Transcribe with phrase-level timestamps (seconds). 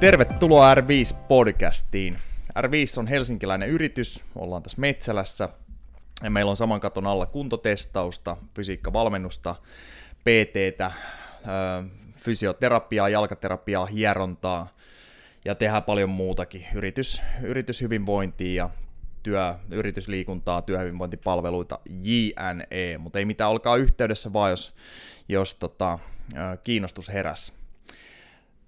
[0.00, 2.18] Tervetuloa R5-podcastiin.
[2.58, 5.48] R5 on helsinkiläinen yritys, ollaan tässä Metsälässä
[6.22, 9.54] ja meillä on saman katon alla kuntotestausta, fysiikkavalmennusta,
[10.20, 10.92] PTtä,
[12.14, 14.70] fysioterapiaa, jalkaterapiaa, hierontaa
[15.44, 16.66] ja tehdään paljon muutakin.
[16.74, 18.70] Yritys, yrityshyvinvointia ja
[19.22, 24.74] työ, yritysliikuntaa, työhyvinvointipalveluita, JNE, mutta ei mitään, olkaa yhteydessä vaan, jos,
[25.28, 25.98] jos tota,
[26.64, 27.59] kiinnostus heräs.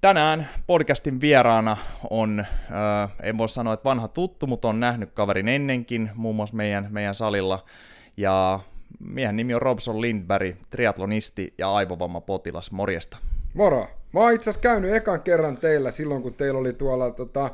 [0.02, 1.76] Tänään podcastin vieraana
[2.10, 6.56] on, äh, en voi sanoa, että vanha tuttu, mutta on nähnyt kaverin ennenkin, muun muassa
[6.56, 7.64] meidän, meidän salilla.
[8.16, 8.60] Ja
[8.98, 12.70] miehen nimi on Robson Lindberg, triatlonisti ja aivovammapotilas.
[12.70, 13.16] Morjesta.
[13.54, 13.88] Moro!
[14.12, 17.50] Mä oon itse asiassa käynyt ekan kerran teillä silloin, kun teillä oli tuolla tota,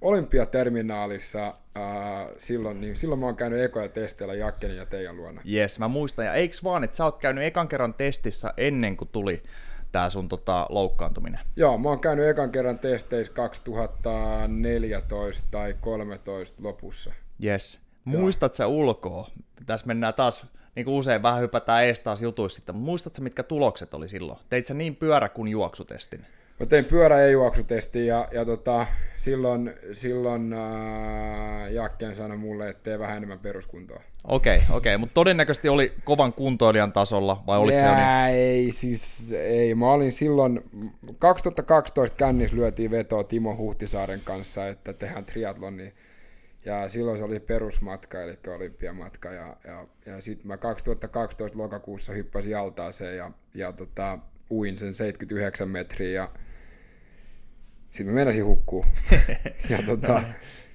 [0.00, 5.40] olympiaterminaalissa ää, silloin, niin silloin mä oon käynyt ekoja testeillä Jakkenin ja teidän luona.
[5.44, 6.24] Jes, mä muistan.
[6.24, 9.42] Ja eiks vaan, että sä oot käynyt ekan kerran testissä ennen kuin tuli
[9.92, 11.40] tämä sun tota, loukkaantuminen?
[11.56, 17.12] Joo, mä oon käynyt ekan kerran testeissä 2014 tai 2013 lopussa.
[17.44, 17.80] Yes.
[18.04, 19.30] Muistat sä ulkoa?
[19.66, 23.94] Tässä mennään taas, niin kuin usein vähän hypätään ees taas jutuissa mutta muistatko mitkä tulokset
[23.94, 24.38] oli silloin?
[24.48, 26.26] Teit sä niin pyörä kuin juoksutestin?
[26.60, 32.82] Mä tein pyörä- ja juoksutestin ja, ja tota, silloin, silloin äh, Jakken sanoi mulle, että
[32.82, 34.02] tee vähän enemmän peruskuntoa.
[34.24, 34.98] Okei, okay, okei, okay.
[34.98, 38.40] mutta todennäköisesti oli kovan kuntoilijan tasolla vai olit Jää, se niin...
[38.40, 39.74] ei, siis ei.
[39.74, 40.60] Mä olin silloin,
[41.18, 45.92] 2012 kännis lyötiin vetoa Timo Huhtisaaren kanssa, että tehdään triatloni.
[46.64, 49.32] Ja silloin se oli perusmatka, eli olympiamatka.
[49.32, 54.18] Ja, ja, ja sitten mä 2012 lokakuussa hyppäsin altaaseen ja, ja tota,
[54.50, 56.28] uin sen 79 metriä ja
[57.90, 58.84] sitten mä meinasin hukkuu.
[59.70, 60.22] ja tota,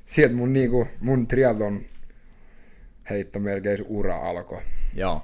[0.05, 1.81] sieltä mun, niinku, mun triathlon
[3.09, 4.61] heittomerkeissä ura alkoi.
[4.95, 5.23] Joo.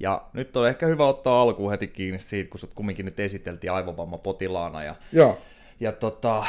[0.00, 3.72] Ja nyt on ehkä hyvä ottaa alkuun heti kiinni siitä, kun sut kumminkin nyt esiteltiin
[4.22, 4.82] potilaana.
[4.82, 5.38] Ja, Joo.
[5.80, 6.46] Ja tota,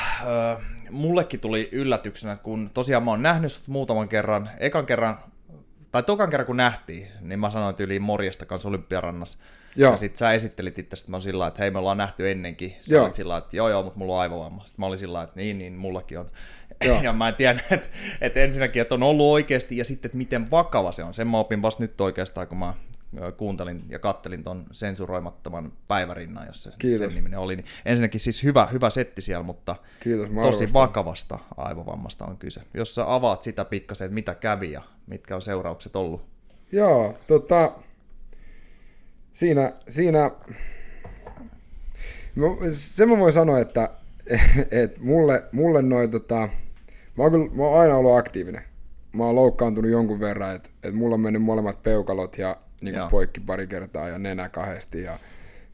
[0.89, 5.19] mullekin tuli yllätyksenä, kun tosiaan mä oon nähnyt sut muutaman kerran, ekan kerran,
[5.91, 9.37] tai tokan kerran kun nähtiin, niin mä sanoin tyyliin morjesta kanssa Olympiarannassa.
[9.75, 9.91] Joo.
[9.91, 12.75] Ja sit sä esittelit itse, että mä sillä että hei me ollaan nähty ennenkin.
[12.81, 13.13] Sä joo.
[13.13, 14.65] sillä että joo joo, mutta mulla on aivovamma.
[14.65, 16.29] Sitten mä olin sillä että niin, niin, mullakin on.
[16.85, 17.01] Joo.
[17.03, 17.87] Ja mä en tiedä, että,
[18.21, 21.13] että ensinnäkin, että on ollut oikeasti ja sitten, että miten vakava se on.
[21.13, 22.73] Sen mä opin vasta nyt oikeastaan, kun mä
[23.37, 26.99] kuuntelin ja kattelin ton sensuroimattoman päivärinnan, jos se Kiitos.
[26.99, 27.55] sen niminen oli.
[27.55, 32.61] Niin ensinnäkin siis hyvä, hyvä setti siellä, mutta Kiitos, tosi vakavasta aivovammasta on kyse.
[32.73, 36.21] Jos sä avaat sitä pikkasen, että mitä kävi ja mitkä on seuraukset ollut.
[36.71, 37.71] Joo, tota,
[39.33, 40.31] siinä, siinä
[42.71, 43.89] se mä voin sanoa, että
[44.83, 46.49] et mulle, mulle noin tota,
[47.17, 48.61] mä oon, kyllä, mä oon aina ollut aktiivinen.
[49.13, 53.39] Mä oon loukkaantunut jonkun verran, että et mulla on mennyt molemmat peukalot ja niin poikki
[53.39, 55.19] pari kertaa ja nenä kahdesti ja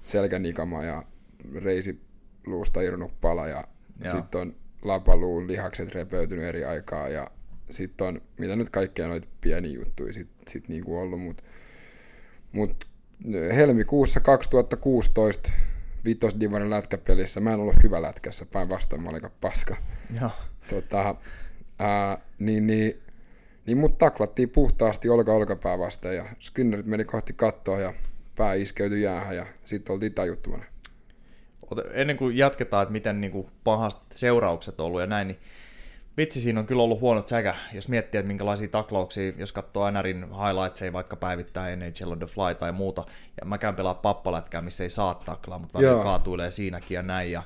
[0.05, 1.03] selkänikama ja
[1.55, 3.63] reisiluusta irnut pala ja
[4.11, 7.31] sitten on lapaluun lihakset repeytynyt eri aikaa ja
[7.71, 11.43] sitten on, mitä nyt kaikkea noita pieniä juttuja sitten sit niinku ollut, mutta
[12.51, 12.85] mut
[13.55, 15.51] helmikuussa 2016
[16.05, 19.75] vitosdivarin lätkäpelissä, mä en ollut hyvä lätkässä, päinvastoin mä olin paska.
[20.21, 20.31] Joo.
[20.69, 21.15] Tota,
[21.79, 23.01] ää, niin, niin,
[23.65, 27.93] niin mut taklattiin puhtaasti olka olkapää vasten ja skinnerit meni kohti kattoa ja
[28.37, 30.63] pää iskeytyi jäähän ja sitten oltiin tajuttomana.
[31.93, 35.39] Ennen kuin jatketaan, että miten niin kuin pahast seuraukset on ollut ja näin, niin
[36.17, 40.23] vitsi siinä on kyllä ollut huono säkä, jos miettii, että minkälaisia taklauksia, jos katsoo NRin
[40.23, 43.03] highlightsia vaikka päivittää NHL on the fly tai muuta,
[43.41, 47.31] ja mä käyn pelaa pappalätkää, missä ei saa taklaa, mutta välillä kaatuilee siinäkin ja näin,
[47.31, 47.43] ja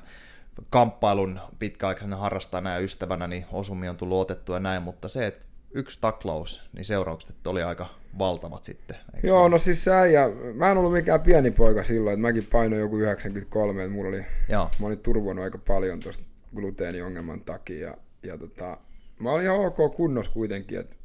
[0.70, 5.46] kamppailun pitkäaikaisena harrastajana ja ystävänä, niin osumia on tullut otettua ja näin, mutta se, että
[5.74, 7.88] yksi taklaus, niin seuraukset oli aika
[8.18, 8.96] valtavat sitten.
[9.22, 12.80] Joo, no siis sä ja mä en ollut mikään pieni poika silloin, että mäkin painoin
[12.80, 14.68] joku 93, että mulla oli, Joo.
[14.80, 18.78] mä olin turvonnut aika paljon tuosta gluteeniongelman takia, ja ja tota,
[19.18, 20.96] mä olin ihan ok kunnos kuitenkin, että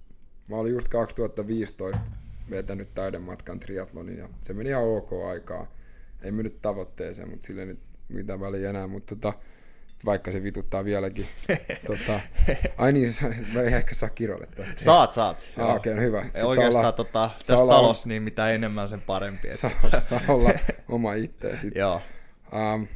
[0.47, 2.01] mä olin just 2015
[2.49, 5.75] vetänyt täyden matkan triatlonin ja se meni ihan ok aikaa.
[6.21, 7.79] Ei mennyt tavoitteeseen, mutta sille nyt
[8.09, 9.33] mitään väliä enää, mutta tota,
[10.05, 11.27] vaikka se vituttaa vieläkin.
[11.87, 12.19] tota,
[12.77, 13.07] ai niin,
[13.53, 14.83] mä ei ehkä saa kiroille tästä.
[14.83, 15.37] Saat, saat.
[15.57, 16.23] Ah, Okei, okay, no hyvä.
[16.23, 19.57] Sitten oikeastaan olla, tota, tässä olla, talossa, niin mitä enemmän sen parempi.
[19.57, 20.51] Saa, saa olla
[20.89, 22.01] oma itse Joo.
[22.75, 22.87] Um,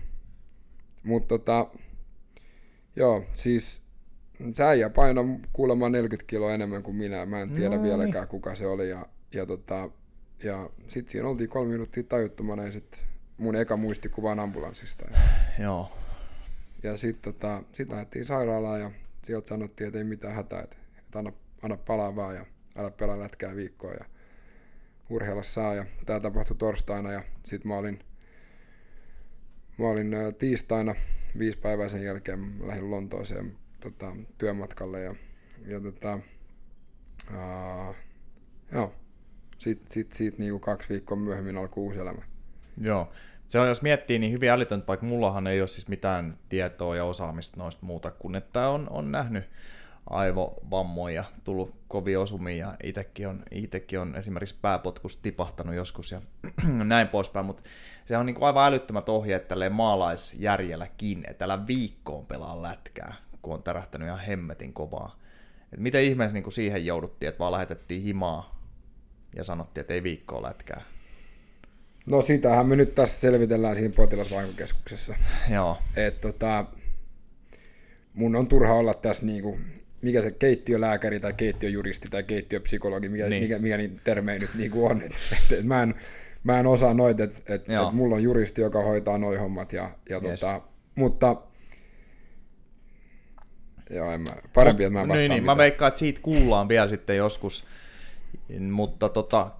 [1.04, 1.68] mutta tota,
[2.96, 3.84] joo, siis
[4.54, 7.25] se äijä paino kuulemma 40 kiloa enemmän kuin minä.
[7.25, 8.90] Mä en tiedä no, vieläkään, kuka se oli.
[8.90, 9.90] Ja, ja, tota,
[10.44, 13.00] ja sitten siinä oltiin kolme minuuttia tajuttomana ja sitten
[13.38, 15.06] mun eka muistikuva on ambulanssista.
[15.12, 15.18] Ja,
[15.63, 15.92] Joo.
[16.84, 18.92] Ja sitten tota, sit lähdettiin sairaalaan ja
[19.24, 21.31] sieltä sanottiin, että ei mitään hätää, että, että anna,
[21.62, 22.46] anna palaa vaan ja
[22.76, 24.06] älä pelaa lätkää viikkoa ja
[25.10, 25.76] urheilla saa.
[25.76, 28.00] Ja tämä tapahtui torstaina ja sitten mä olin,
[29.78, 30.96] mä olin tiistaina
[31.40, 35.16] viisi päivää sen jälkeen lähdin Lontooseen tota, työmatkalle ja,
[35.66, 36.20] ja tota,
[38.72, 38.94] joo,
[39.58, 42.22] sitten sit, sit, niinku kaksi viikkoa myöhemmin alkoi uusi elämä.
[42.81, 43.12] Joo.
[43.50, 47.06] Se on, jos miettii, niin hyvin älytöntä, vaikka mullahan ei ole siis mitään tietoa ja
[47.06, 49.44] osaamista noista muuta kuin, että on, on nähnyt
[50.10, 56.22] aivovammoja, tullut kovin osumia ja itsekin on, itekin on esimerkiksi pääpotkus tipahtanut joskus ja
[56.84, 57.63] näin poispäin, mutta
[58.06, 63.54] se on niin kuin aivan älyttömät ohjeet tälleen maalaisjärjelläkin, että älä viikkoon pelaa lätkää, kun
[63.54, 65.19] on tärähtänyt ihan hemmetin kovaa.
[65.74, 68.62] Et miten ihmeessä niin kuin siihen jouduttiin, että vaan lähetettiin himaa
[69.36, 70.81] ja sanottiin, että ei viikkoa lätkää?
[72.09, 75.15] No sitähän me nyt tässä selvitellään siinä potilasvahinkokeskuksessa.
[75.50, 75.77] Joo.
[75.95, 76.65] Et tota,
[78.13, 79.59] mun on turha olla tässä niinku,
[80.01, 83.44] mikä se keittiölääkäri tai keittiöjuristi tai keittiöpsykologi, mikä, niin.
[83.44, 85.01] mikä, mikä niin termejä nyt niinku on.
[85.01, 85.95] Et, et, et mä, en,
[86.44, 89.73] mä en osaa noita, että et, et mulla on juristi, joka hoitaa noi hommat.
[89.73, 90.39] Ja, ja yes.
[90.39, 90.61] tota,
[90.95, 91.35] mutta
[93.89, 96.88] Joo, en mä, parempi, että mä vastaan niin, niin, mä veikkaan, että siitä kuullaan vielä
[96.88, 97.65] sitten joskus,
[98.71, 99.51] mutta tota,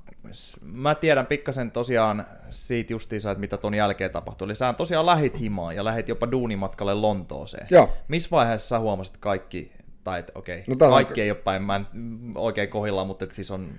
[0.64, 4.46] mä tiedän pikkasen tosiaan siitä justiinsa, että mitä ton jälkeen tapahtui.
[4.46, 7.68] Eli sä tosiaan lähit himaan ja lähit jopa duunimatkalle Lontooseen.
[7.72, 7.90] Joo.
[8.08, 9.72] Missä vaiheessa sä huomasit kaikki,
[10.04, 11.24] tai että okei, okay, no, kaikki on...
[11.24, 11.86] ei ole päin, mä en
[12.36, 13.72] oikein kohilla, mutta että siis on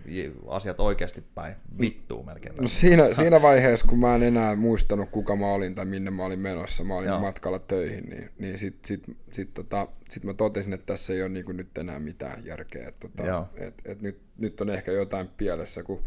[0.49, 2.57] asiat oikeasti päin vittuu melkein.
[2.57, 6.25] No siinä, siinä vaiheessa, kun mä en enää muistanut, kuka mä olin tai minne mä
[6.25, 7.21] olin menossa, mä olin Joo.
[7.21, 11.29] matkalla töihin, niin, niin sitten sit, sit, tota, sit mä totesin, että tässä ei ole
[11.29, 12.89] niin nyt enää mitään järkeä.
[12.89, 16.03] Että, tota, et, et nyt, nyt on ehkä jotain pielessä, kun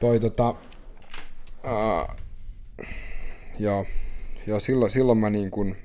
[0.00, 0.54] toi tota,
[1.64, 2.16] ää,
[3.58, 3.84] ja,
[4.46, 5.76] ja silloin, silloin mä niin kun,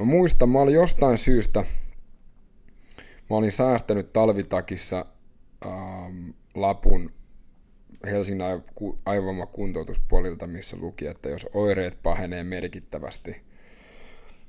[0.00, 1.64] mä muistan, mä olin jostain syystä,
[3.32, 5.06] mä olin säästänyt talvitakissa
[5.64, 6.10] ää,
[6.54, 7.12] lapun
[8.06, 8.62] Helsingin
[9.52, 13.42] kuntoutuspuolilta, missä luki, että jos oireet pahenee merkittävästi,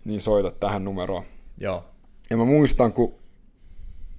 [0.05, 1.23] niin soita tähän numeroon.
[1.57, 1.85] Joo.
[2.29, 3.15] Ja mä muistan, kun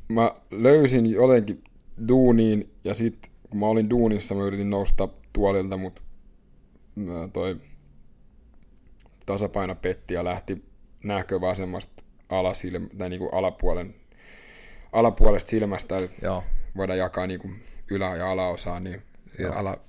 [0.08, 1.64] mä löysin jotenkin
[2.08, 6.02] duuniin ja sitten kun mä olin duunissa, mä yritin nousta tuolilta, mutta
[7.32, 7.60] toi
[9.26, 10.64] tasapaino petti ja lähti
[11.04, 13.94] näkö vasemmasta alasilmä, tai niinku alapuolen,
[14.94, 16.44] alapuolesta silmästä, Joo.
[16.76, 17.50] voidaan jakaa niinku
[17.90, 19.02] ylä- ja alaosaa, niin
[19.54, 19.80] ala,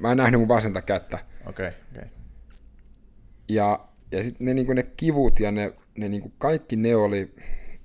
[0.00, 1.18] mä en nähnyt mun vasenta kättä.
[1.46, 2.08] Okay, okay.
[3.48, 7.34] Ja, ja sitten ne, niinku ne kivut ja ne, ne niinku kaikki ne oli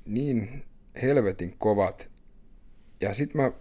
[0.05, 0.63] niin
[1.01, 2.11] helvetin kovat.
[3.01, 3.51] Ja sitten mä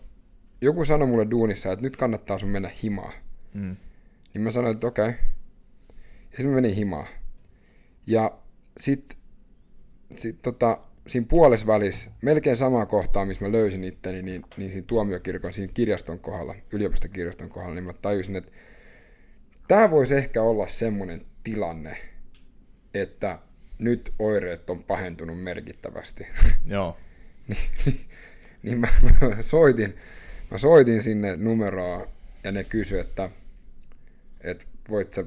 [0.60, 3.12] joku sanoi mulle duunissa, että nyt kannattaa sun mennä himaan.
[3.54, 3.76] Mm.
[4.34, 5.08] Niin mä sanoin, että okei.
[5.08, 5.18] Okay.
[6.08, 7.06] Ja sitten mä menin himaan.
[8.06, 8.38] Ja
[8.80, 9.18] sitten
[10.14, 14.86] sit tota, siinä puolessa välissä, melkein samaa kohtaa, missä mä löysin itteni, niin, niin siinä
[14.86, 18.52] tuomiokirkon, siinä kirjaston kohdalla, yliopistokirjaston kohdalla, niin mä tajusin, että
[19.68, 21.96] tämä voisi ehkä olla semmoinen tilanne,
[22.94, 23.38] että
[23.78, 26.26] nyt oireet on pahentunut merkittävästi.
[26.66, 26.96] Joo.
[27.48, 28.00] niin, niin,
[28.62, 28.88] niin mä,
[29.20, 29.96] mä soitin,
[30.50, 32.06] mä soitin sinne numeroa
[32.44, 33.30] ja ne kysyi, että,
[34.40, 35.24] että voit sä,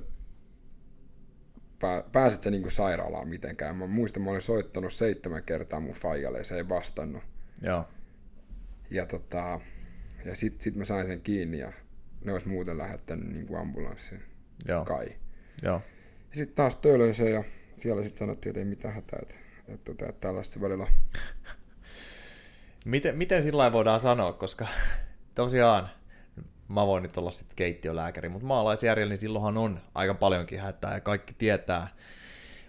[2.11, 3.75] pääset sä niinku sairaalaan mitenkään.
[3.75, 7.23] Mä muistan, mä olin soittanut seitsemän kertaa mun faijalle ja se ei vastannut.
[7.61, 7.85] Joo.
[8.89, 9.59] Ja, tota,
[10.25, 11.73] ja sit, sit mä sain sen kiinni ja
[12.23, 14.23] ne olisi muuten lähettänyt niinku ambulanssin.
[14.67, 14.85] Joo.
[14.85, 15.07] Kai.
[15.61, 15.81] Joo.
[16.31, 17.43] Ja sitten taas töölöin ja
[17.77, 19.35] siellä sitten sanottiin, että ei mitään hätää, että,
[19.67, 20.87] että, että, että tällaista se välillä
[22.85, 24.67] Miten, miten sillä voidaan sanoa, koska
[25.35, 25.89] tosiaan
[26.69, 31.01] mä voin nyt olla sitten keittiölääkäri, mutta maalaisjärjellä niin silloinhan on aika paljonkin hätää ja
[31.01, 31.87] kaikki tietää,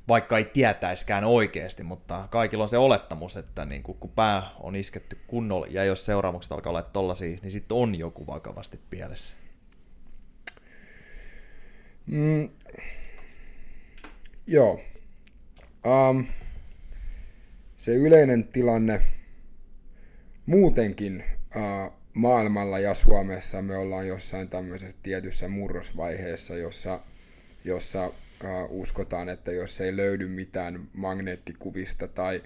[0.09, 5.19] vaikka ei tietäiskään oikeasti, mutta kaikilla on se olettamus, että niin kun, pää on isketty
[5.26, 9.35] kunnolla ja jos seuraamukset alkaa olla tollasia, niin sitten on joku vakavasti pielessä.
[12.07, 12.49] Mm,
[14.47, 14.80] joo.
[15.87, 16.26] Um,
[17.76, 19.02] se yleinen tilanne
[20.47, 21.25] muutenkin
[21.57, 27.00] uh, maailmalla ja Suomessa me ollaan jossain tämmöisessä tietyssä murrosvaiheessa, jossa,
[27.65, 32.43] jossa uh, uskotaan, että jos ei löydy mitään magneettikuvista tai,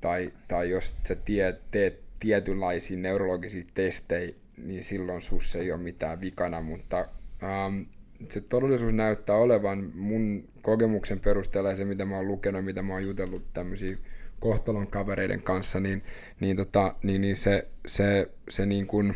[0.00, 6.20] tai, tai jos sä tie, teet tietynlaisia neurologisia testejä, niin silloin sus ei ole mitään
[6.20, 7.08] vikana, mutta
[7.42, 7.86] um,
[8.28, 12.92] se todellisuus näyttää olevan mun kokemuksen perusteella ja se, mitä mä oon lukenut, mitä mä
[12.92, 13.96] oon jutellut tämmöisiä
[14.40, 16.02] kohtalon kavereiden kanssa, niin,
[16.40, 19.14] niin, tota, niin, niin se, se, se niin kuin,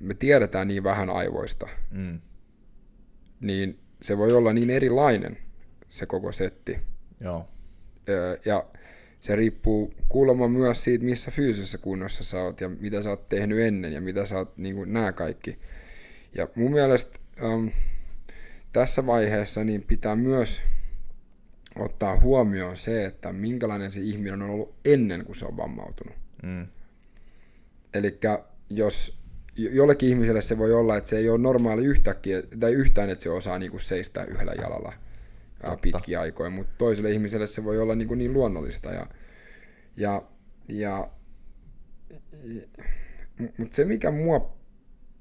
[0.00, 2.20] me tiedetään niin vähän aivoista, mm.
[3.40, 5.38] niin se voi olla niin erilainen
[5.88, 6.78] se koko setti.
[7.20, 7.48] Joo.
[8.44, 8.66] Ja
[9.20, 13.60] se riippuu kuulemma myös siitä, missä fyysisessä kunnossa sä oot ja mitä sä oot tehnyt
[13.60, 15.58] ennen ja mitä sä oot, niin kuin nämä kaikki.
[16.34, 17.70] Ja mun mielestä um,
[18.72, 20.62] tässä vaiheessa niin pitää myös
[21.76, 26.14] ottaa huomioon se, että minkälainen se ihminen on ollut ennen kuin se on vammautunut.
[26.42, 26.66] Mm.
[27.94, 28.18] Eli
[28.70, 29.18] jos
[29.56, 33.30] jollekin ihmiselle se voi olla, että se ei ole normaali yhtäkkiä, tai yhtään, että se
[33.30, 34.92] osaa niin kuin seistä yhdellä jalalla
[35.62, 35.76] Totta.
[35.76, 38.90] pitkiä aikoja, mutta toiselle ihmiselle se voi olla niin, kuin niin luonnollista.
[38.90, 39.06] Ja,
[39.96, 40.22] ja,
[40.68, 41.10] ja,
[43.58, 44.56] mutta se, mikä mua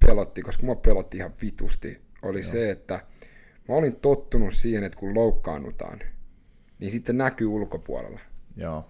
[0.06, 2.52] pelotti, koska mua pelotti ihan vitusti, oli Joo.
[2.52, 3.00] se, että
[3.68, 6.00] mä olin tottunut siihen, että kun loukkaannutaan,
[6.82, 8.20] niin sitten se näkyy ulkopuolella.
[8.56, 8.86] Joo.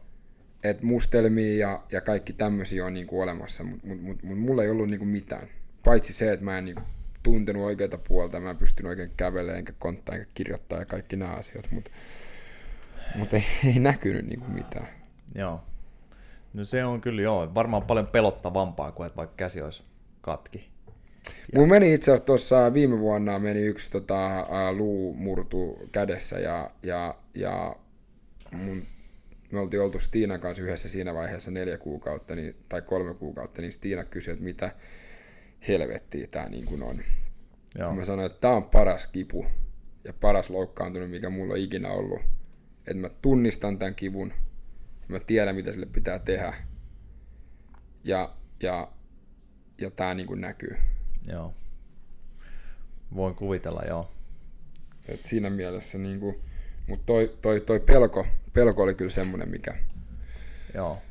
[0.64, 4.70] Et mustelmia ja, ja kaikki tämmöisiä on niinku olemassa, mutta mut, mut, mut mulla ei
[4.70, 5.48] ollut niinku mitään.
[5.84, 6.82] Paitsi se, että mä en niinku
[7.24, 11.32] tuntenut oikeita puolta, mä en pystynyt oikein kävelemään, enkä konttaa, enkä kirjoittaa ja kaikki nämä
[11.32, 11.92] asiat, mutta
[13.16, 14.88] mut ei, ei näkynyt niinku mitään.
[15.36, 15.64] Joo.
[16.54, 19.84] No se on kyllä joo, varmaan paljon pelottavampaa kuin että vaikka käsi olisi
[20.22, 20.72] katki.
[21.56, 27.16] Mulla meni itse asiassa tuossa viime vuonna meni yksi tota, luu murtu kädessä ja, ja,
[27.36, 27.76] ja
[28.52, 28.88] mun,
[29.52, 33.72] me oltiin oltu Stiinan kanssa yhdessä siinä vaiheessa neljä kuukautta niin, tai kolme kuukautta, niin
[33.72, 34.72] Stiina kysyi, että mitä
[35.68, 37.02] helvettiä tämä niin kuin on.
[37.80, 37.96] Joo.
[37.96, 39.46] Mä sanoin, että tämä on paras kipu
[40.04, 42.22] ja paras loukkaantunut, mikä mulla on ikinä ollut.
[42.78, 44.34] Että mä tunnistan tämän kivun,
[45.08, 46.54] mä tiedän, mitä sille pitää tehdä.
[48.04, 48.92] Ja, ja,
[49.82, 50.78] ja tämä niin kuin näkyy.
[51.28, 51.54] Joo.
[53.16, 54.12] Voin kuvitella, joo.
[55.08, 56.42] Et siinä mielessä, niin kuin,
[56.92, 59.76] mutta toi, toi, toi pelko, pelko oli kyllä semmoinen, mikä...
[60.74, 61.02] Joo.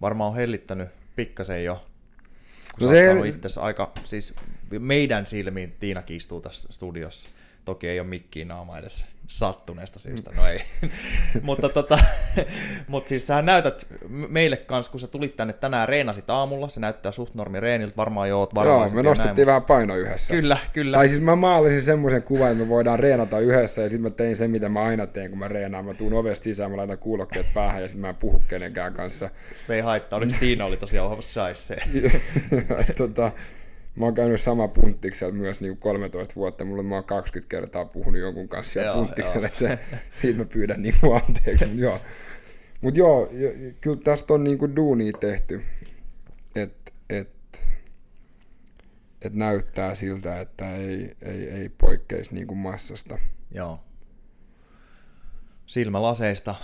[0.00, 1.86] Varmaan on hellittänyt pikkasen jo.
[2.80, 3.14] No se...
[3.26, 4.34] itse aika, siis
[4.78, 7.28] meidän silmiin Tiina istuu tässä studiossa.
[7.64, 10.60] Toki ei ole mikkiä naama edes sattuneesta syystä, no ei.
[11.42, 11.98] mutta tota,
[12.88, 17.12] mut siis sä näytät meille kanssa, kun sä tulit tänne tänään reenasit aamulla, se näyttää
[17.12, 20.34] suht normi reeniltä, varmaan jo oot Joo, me nostettiin näin, vähän paino yhdessä.
[20.34, 20.96] Kyllä, kyllä.
[20.96, 24.36] Tai siis mä maalisin semmoisen kuvan, että me voidaan reenata yhdessä ja sitten mä tein
[24.36, 25.84] sen, mitä mä aina teen, kun mä reenaan.
[25.84, 29.30] Mä tuun ovesta sisään, mä laitan kuulokkeet päähän ja sitten mä en puhu kenenkään kanssa.
[29.66, 31.46] Se ei haittaa, oliko Tiina oli tosiaan ohjelmassa
[32.98, 33.32] tota,
[33.96, 36.64] Mä oon käynyt sama punttiksella myös niin 13 vuotta.
[36.64, 39.78] Mulla mä oon 20 kertaa puhunut jonkun kanssa siellä punttiksella, että se,
[40.12, 40.94] siitä mä pyydän niin
[41.26, 41.66] anteeksi.
[41.66, 42.00] Mutta joo,
[42.80, 43.28] Mut joo
[43.80, 45.62] kyllä tästä on niin kuin duunia tehty,
[46.54, 47.30] että et,
[49.22, 53.18] et näyttää siltä, että ei, ei, ei poikkeisi niin kuin massasta.
[53.50, 53.80] Joo.
[55.66, 56.54] Silmälaseista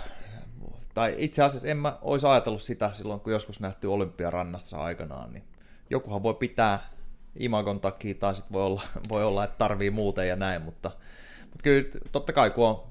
[0.93, 5.43] tai itse asiassa en mä olisi ajatellut sitä silloin, kun joskus nähty Olympiarannassa aikanaan, niin
[5.89, 6.89] jokuhan voi pitää
[7.35, 10.91] imagon takia, tai sitten voi olla, voi olla, että tarvii muuten ja näin, mutta,
[11.41, 12.83] mutta kyllä totta kai kun on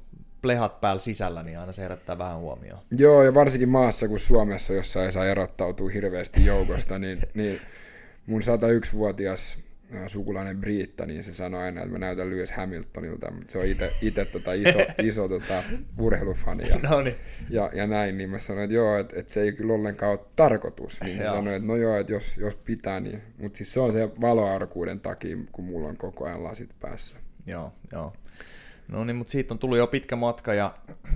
[0.43, 2.83] plehat päällä sisällä, niin aina se herättää vähän huomioon.
[2.91, 7.61] Joo, ja varsinkin maassa kuin Suomessa, jossa ei saa erottautua hirveästi joukosta, niin, niin
[8.27, 9.59] mun 101-vuotias
[10.07, 13.65] sukulainen Briitta, niin se sanoi aina, että mä näytän Lewis Hamiltonilta, mutta se on
[14.03, 15.63] itse tota iso, iso tota
[15.99, 17.17] urheilufani ja, no niin.
[17.51, 20.27] ja, ja, näin, niin mä sanoin, että joo, että, että se ei kyllä ollenkaan ole
[20.37, 23.81] tarkoitus, niin se sanoi, että no joo, että jos, jos pitää, niin, mutta siis se
[23.81, 27.15] on se valoarkuuden takia, kun mulla on koko ajan lasit päässä.
[27.47, 28.13] Joo, joo.
[28.89, 30.75] No niin, mutta siitä on tullut jo pitkä matka ja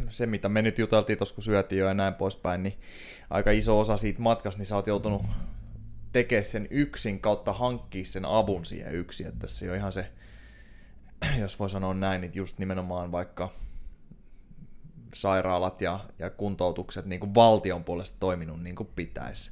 [0.09, 2.78] se, mitä me nyt juteltiin tuossa, kun syötiin jo ja näin poispäin, niin
[3.30, 5.23] aika iso osa siitä matkasta, niin sä oot joutunut
[6.12, 9.26] tekee sen yksin kautta hankkia sen avun siihen yksin.
[9.26, 10.06] Että se on ihan se,
[11.40, 13.52] jos voi sanoa näin, niin just nimenomaan vaikka
[15.14, 19.50] sairaalat ja, ja kuntoutukset niin kuin valtion puolesta toiminut niin kuin pitäisi.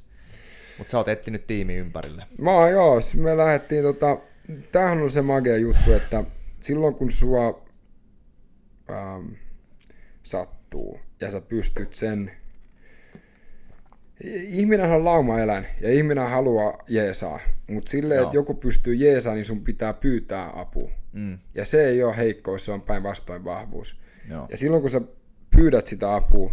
[0.77, 2.27] Mutta sä oot etsinyt tiimi ympärille.
[2.41, 4.17] Mä joo, me lähdettiin tota,
[4.71, 6.23] tämähän on se magia juttu, että
[6.61, 7.65] silloin kun sua
[8.89, 9.25] ähm,
[10.23, 12.31] sattuu ja sä pystyt sen
[14.23, 19.63] ihminen on laumaeläin ja ihminen haluaa jeesaa, mutta silleen, että joku pystyy jeesaa, niin sun
[19.63, 20.91] pitää pyytää apua.
[21.13, 21.39] Mm.
[21.55, 23.99] Ja se ei ole heikkous, se on päinvastoin vahvuus.
[24.29, 24.47] Joo.
[24.49, 25.01] Ja silloin kun sä
[25.55, 26.51] pyydät sitä apua,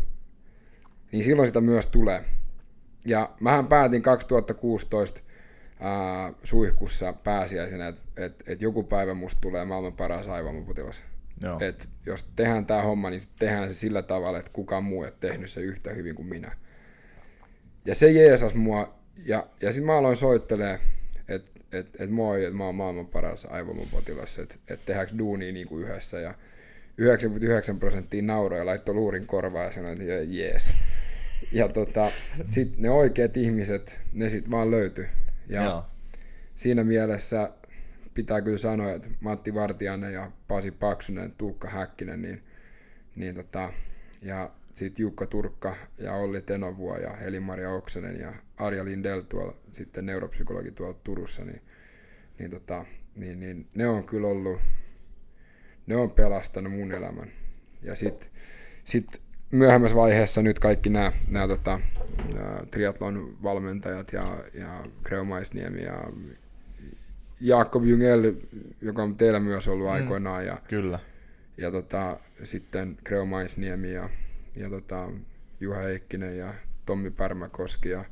[1.12, 2.24] niin silloin sitä myös tulee.
[3.04, 5.20] Ja mähän päätin 2016
[5.80, 11.02] ää, suihkussa pääsiäisenä, että et, et joku päivä musta tulee maailman paras aivomapotilas.
[11.60, 15.50] Et jos tehdään tämä homma, niin tehdään se sillä tavalla, että kukaan muu ei tehnyt
[15.50, 16.56] se yhtä hyvin kuin minä.
[17.84, 18.94] Ja se jeesas mua,
[19.26, 20.78] ja, ja sitten mä aloin soittelee,
[21.28, 25.68] että et, et moi, että mä oon maailman paras aivomopotilas, että et tehdäänkö duunia niin
[25.68, 26.34] kuin yhdessä, ja
[26.98, 30.74] 99 prosenttia nauroi ja laittoi luurin korvaa ja sanoi, että jees.
[31.52, 32.10] Ja tota,
[32.48, 35.06] sitten ne oikeat ihmiset, ne sitten vaan löytyi.
[35.48, 35.84] Ja Joo.
[36.56, 37.50] siinä mielessä
[38.14, 42.42] pitää kyllä sanoa, että Matti Vartianen ja Pasi Paksunen, Tuukka Häkkinen, niin,
[43.16, 43.72] niin tota,
[44.22, 50.06] ja sitten Jukka Turkka ja Olli Tenovua ja Heli-Maria Oksanen ja Arja Lindell tuolla, sitten
[50.06, 51.62] neuropsykologi tuolla Turussa, niin,
[52.38, 52.84] niin, tota,
[53.16, 54.60] niin, niin ne on kyllä ollut
[55.86, 57.28] ne on pelastanut mun elämän.
[57.82, 58.28] Ja sitten
[58.84, 61.80] sit myöhemmässä vaiheessa nyt kaikki nämä, nämä tota,
[62.70, 66.04] triatlon valmentajat ja, ja Kreo Maisniemi ja
[67.40, 68.34] Jakob Jungel,
[68.80, 70.46] joka on teillä myös ollut mm, aikoinaan.
[70.46, 70.98] Ja, kyllä.
[71.56, 74.08] Ja tota, sitten Kreo Maisniemi ja,
[74.56, 75.10] ja tota,
[75.60, 76.54] Juha Heikkinen ja
[76.86, 78.04] Tommi Pärmäkoski ja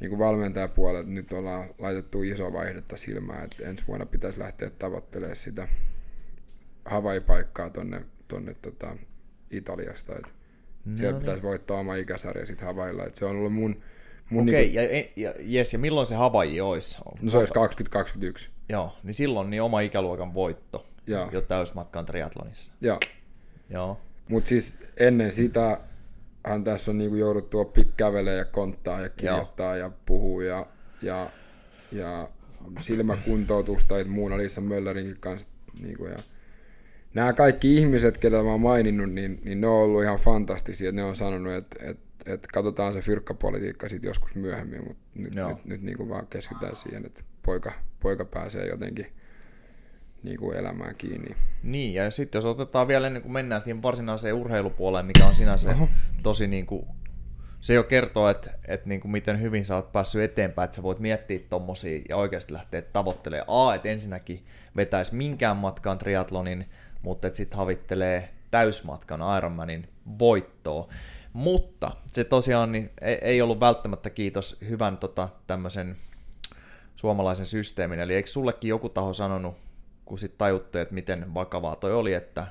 [0.00, 5.36] niin kuin valmentajapuolelta nyt ollaan laitettu iso vaihdetta silmään, että ensi vuonna pitäisi lähteä tavoittelemaan
[5.36, 5.68] sitä
[6.84, 8.96] Hawaii-paikkaa tonne, tonne tota
[9.50, 10.12] Italiasta.
[10.12, 10.30] Että
[10.84, 11.20] no siellä niin.
[11.20, 13.04] pitäisi voittaa oma ikäsarja sitten Havailla.
[13.04, 13.82] Että se on ollut mun...
[14.30, 15.24] mun Okei, okay, niin kuin...
[15.24, 16.98] ja, ja, yes, ja milloin se Hawaii olisi?
[17.22, 18.50] No se olisi 2021.
[18.68, 21.28] Joo, niin silloin niin oma ikäluokan voitto Joo.
[21.32, 22.74] jo täysmatkan triathlonissa.
[22.80, 22.98] Joo.
[23.70, 24.00] Joo.
[24.30, 25.80] Mutta siis ennen sitä
[26.46, 29.88] hän tässä on niinku jouduttu oppi kävelee ja konttaa ja kirjoittaa Joo.
[29.88, 30.66] ja puhuu ja,
[31.02, 31.30] ja,
[31.92, 32.28] ja
[32.80, 35.48] silmäkuntoutusta ja muuna Liisa Möllerinkin kanssa.
[35.80, 36.18] Niinku, ja
[37.14, 40.92] nämä kaikki ihmiset, ketä mä oon maininnut, niin, niin ne on ollut ihan fantastisia.
[40.92, 45.64] Ne on sanonut, että et, et katsotaan se fyrkkapolitiikka sitten joskus myöhemmin, mutta nyt, nyt,
[45.64, 49.06] nyt niin kuin vaan keskitytään siihen, että poika, poika pääsee jotenkin
[50.22, 51.34] niin kuin elämään kiinni.
[51.62, 55.70] Niin, ja sitten jos otetaan vielä ennen kuin mennään siihen varsinaiseen urheilupuoleen, mikä on sinänsä
[55.70, 55.88] Oho.
[56.22, 56.86] tosi niin kuin,
[57.60, 60.82] se jo kertoo, että, että niin kuin miten hyvin sä oot päässyt eteenpäin, että sä
[60.82, 63.68] voit miettiä tommosia ja oikeasti lähteä tavoittelemaan.
[63.70, 64.44] A, että ensinnäkin
[64.76, 66.68] vetäisi minkään matkaan triatlonin,
[67.02, 70.88] mutta että sitten havittelee täysmatkan Ironmanin voittoa.
[71.32, 75.96] Mutta se tosiaan niin ei, ei ollut välttämättä kiitos hyvän tota, tämmöisen
[76.96, 78.00] suomalaisen systeemin.
[78.00, 79.56] Eli eikö sullekin joku taho sanonut
[80.10, 82.46] kun sitten tajutte, että miten vakavaa toi oli, että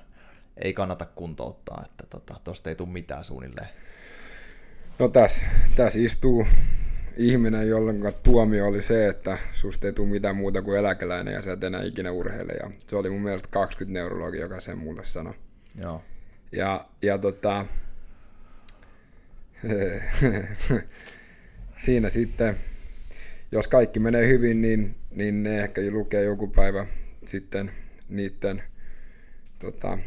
[0.57, 3.67] ei kannata kuntouttaa, että tota, tosta ei tule mitään suunnilleen.
[4.99, 6.47] No tässä täs istuu
[7.17, 11.53] ihminen, jolloin tuomio oli se, että susta ei tule mitään muuta kuin eläkeläinen ja sä
[11.53, 12.53] et enää ikinä urheile.
[12.53, 15.33] Ja se oli mun mielestä 20 neurologia, joka sen mulle sanoi.
[15.81, 16.03] Joo.
[16.51, 17.65] Ja, ja tota,
[21.85, 22.55] siinä sitten,
[23.51, 26.85] jos kaikki menee hyvin, niin, niin ne ehkä lukee joku päivä
[27.29, 27.71] sitten
[28.09, 28.63] niiden
[29.59, 29.97] tota,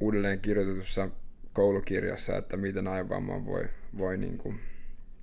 [0.00, 1.08] uudelleen kirjoitetussa
[1.52, 3.64] koulukirjassa, että miten aivovamman voi,
[3.98, 4.60] voi niin kuin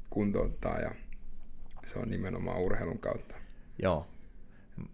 [0.09, 0.95] kuntouttaa ja
[1.85, 3.35] se on nimenomaan urheilun kautta.
[3.81, 4.07] Joo.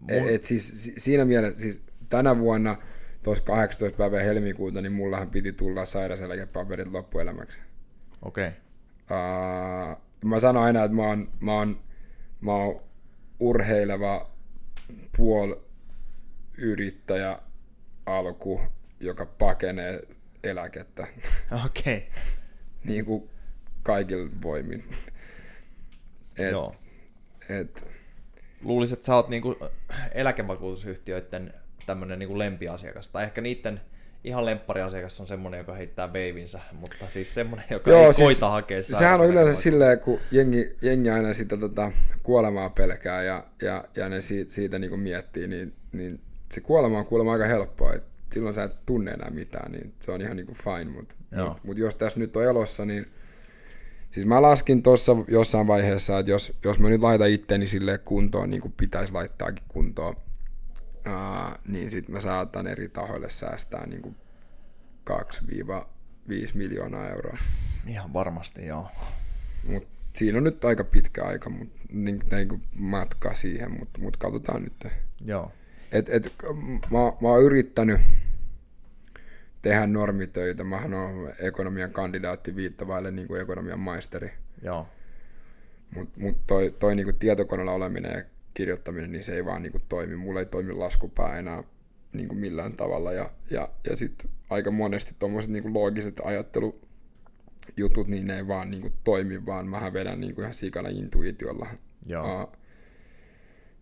[0.08, 0.28] E, Mun...
[0.28, 2.76] Et, et siis, siinä mielessä, siis tänä vuonna
[3.22, 3.98] tuossa 18.
[3.98, 7.58] päivä helmikuuta, niin mullahan piti tulla sairauseläkepaperit loppuelämäksi.
[8.22, 8.48] Okei.
[8.48, 8.58] Okay.
[9.90, 11.80] Uh, mä sanon aina, että mä oon, mä oon,
[12.40, 12.82] mä oon
[13.40, 14.30] urheileva
[15.16, 15.54] puol
[16.58, 17.38] yrittäjä
[18.06, 18.60] alku,
[19.00, 20.00] joka pakenee
[20.44, 21.06] eläkettä.
[21.66, 21.96] Okei.
[21.96, 22.08] Okay.
[22.84, 23.30] niin kuin
[23.82, 24.84] kaikilla voimin.
[26.38, 26.74] Et, Joo.
[27.48, 27.86] Et,
[28.62, 29.56] Luulisin, että sä oot niinku
[30.14, 31.54] eläkevakuutusyhtiöiden
[31.86, 33.80] tämmöinen niinku lempiasiakas, tai ehkä niiden
[34.24, 38.50] ihan lemppariasiakas on semmoinen, joka heittää veivinsä, mutta siis semmoinen, joka Joo, ei siis koita
[38.50, 43.84] hakea Sehän on yleensä silleen, kun jengi, jengi aina sitä tota, kuolemaa pelkää ja, ja,
[43.96, 46.20] ja ne siitä, siitä niinku miettii, niin, niin
[46.52, 50.12] se kuolema on kuulemma aika helppoa, että silloin sä et tunne enää mitään, niin se
[50.12, 51.14] on ihan niin kuin fine, mutta
[51.48, 53.06] mut, mut jos tässä nyt on elossa, niin
[54.10, 58.50] siis mä laskin tuossa jossain vaiheessa, että jos, jos mä nyt laitan itteni sille kuntoon,
[58.50, 60.16] niin kuin pitäisi laittaakin kuntoon,
[61.04, 64.16] ää, niin sitten mä saatan eri tahoille säästää niin kuin
[65.10, 65.14] 2-5
[66.54, 67.36] miljoonaa euroa.
[67.86, 68.88] Ihan varmasti, joo.
[69.68, 74.16] Mut siinä on nyt aika pitkä aika mut, niin, niin kuin matka siihen, mutta mut
[74.16, 74.92] katsotaan nyt.
[75.20, 75.52] Joo.
[75.92, 76.34] Et, et,
[76.90, 78.00] mä, mä oon yrittänyt
[79.62, 80.64] tehdä normitöitä.
[80.64, 84.32] Mä oon ekonomian kandidaatti viittavaille niin kuin ekonomian maisteri.
[84.62, 84.86] Joo.
[85.94, 88.24] Mutta mut toi, toi niin kuin tietokoneella oleminen ja
[88.54, 90.16] kirjoittaminen, niin se ei vaan niin kuin toimi.
[90.16, 91.64] Mulla ei toimi laskupää enää
[92.12, 93.12] niin kuin millään tavalla.
[93.12, 98.80] Ja, ja, ja sitten aika monesti tuommoiset niin loogiset ajattelujutut, niin ne ei vaan niin
[98.82, 101.66] kuin toimi, vaan mä vedän niin kuin ihan sikana intuitiolla.
[102.06, 102.42] Joo.
[102.42, 102.52] Uh,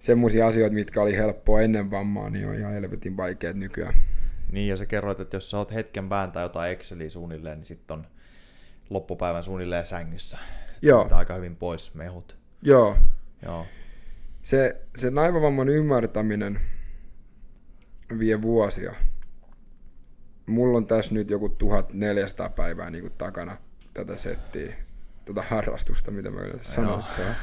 [0.01, 3.95] semmoisia asioita, mitkä oli helppoa ennen vammaa, niin on ihan helvetin vaikeat nykyään.
[4.53, 7.95] Niin, ja sä kerroit, että jos sä oot hetken vääntää jotain Exceliä suunnilleen, niin sitten
[7.95, 8.07] on
[8.91, 10.39] loppupäivän suunnilleen sängyssä.
[10.83, 11.03] Joo.
[11.03, 12.37] Sitä aika hyvin pois mehut.
[12.63, 12.97] Joo.
[13.43, 13.67] Joo.
[14.43, 16.61] Se, se naivavamman ymmärtäminen
[18.19, 18.95] vie vuosia.
[20.47, 23.57] Mulla on tässä nyt joku 1400 päivää niin kuin takana
[23.95, 24.75] tätä settiä,
[25.25, 27.35] tätä harrastusta, mitä mä yleensä sanon, että se on.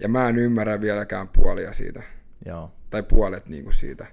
[0.00, 2.02] Ja mä en ymmärrä vieläkään puolia siitä.
[2.46, 2.72] Joo.
[2.90, 4.06] Tai puolet niin kuin siitä.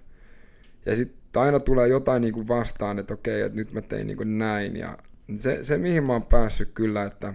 [0.85, 4.17] Ja sitten aina tulee jotain niin kuin vastaan, että okei, että nyt mä tein niin
[4.17, 4.75] kuin näin.
[4.75, 4.97] Ja
[5.37, 7.33] se, se, mihin mä oon päässyt kyllä, että,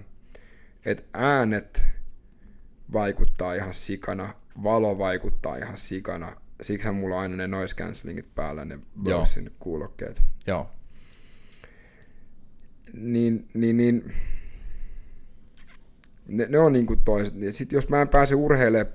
[0.84, 1.86] että äänet
[2.92, 4.28] vaikuttaa ihan sikana,
[4.62, 10.22] valo vaikuttaa ihan sikana, siksihän mulla on aina ne noise cancellingit päällä, ne Bosein kuulokkeet.
[10.46, 10.70] Joo.
[12.92, 14.12] Niin, niin, niin
[16.32, 17.42] ne, ne on niinku toiset.
[17.42, 18.94] Ja sit jos mä en pääse urheilemaan,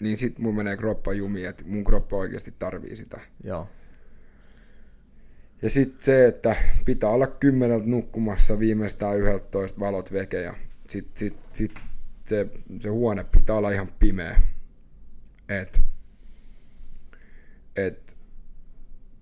[0.00, 3.20] niin sit mun menee kroppa jumiin, että mun kroppa oikeasti tarvii sitä.
[3.44, 3.68] Joo.
[5.62, 10.54] Ja sitten se, että pitää olla kymmeneltä nukkumassa viimeistään yhdeltä valot veke ja
[10.88, 11.80] sitten sit, sit
[12.24, 12.46] se,
[12.80, 14.42] se huone pitää olla ihan pimeä.
[15.48, 15.82] Et,
[17.76, 18.16] et,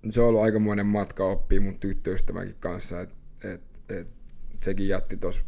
[0.09, 4.07] se on ollut aikamoinen matka oppia mun tyttöystävänkin kanssa, että et, et,
[4.63, 5.41] sekin jätti tuossa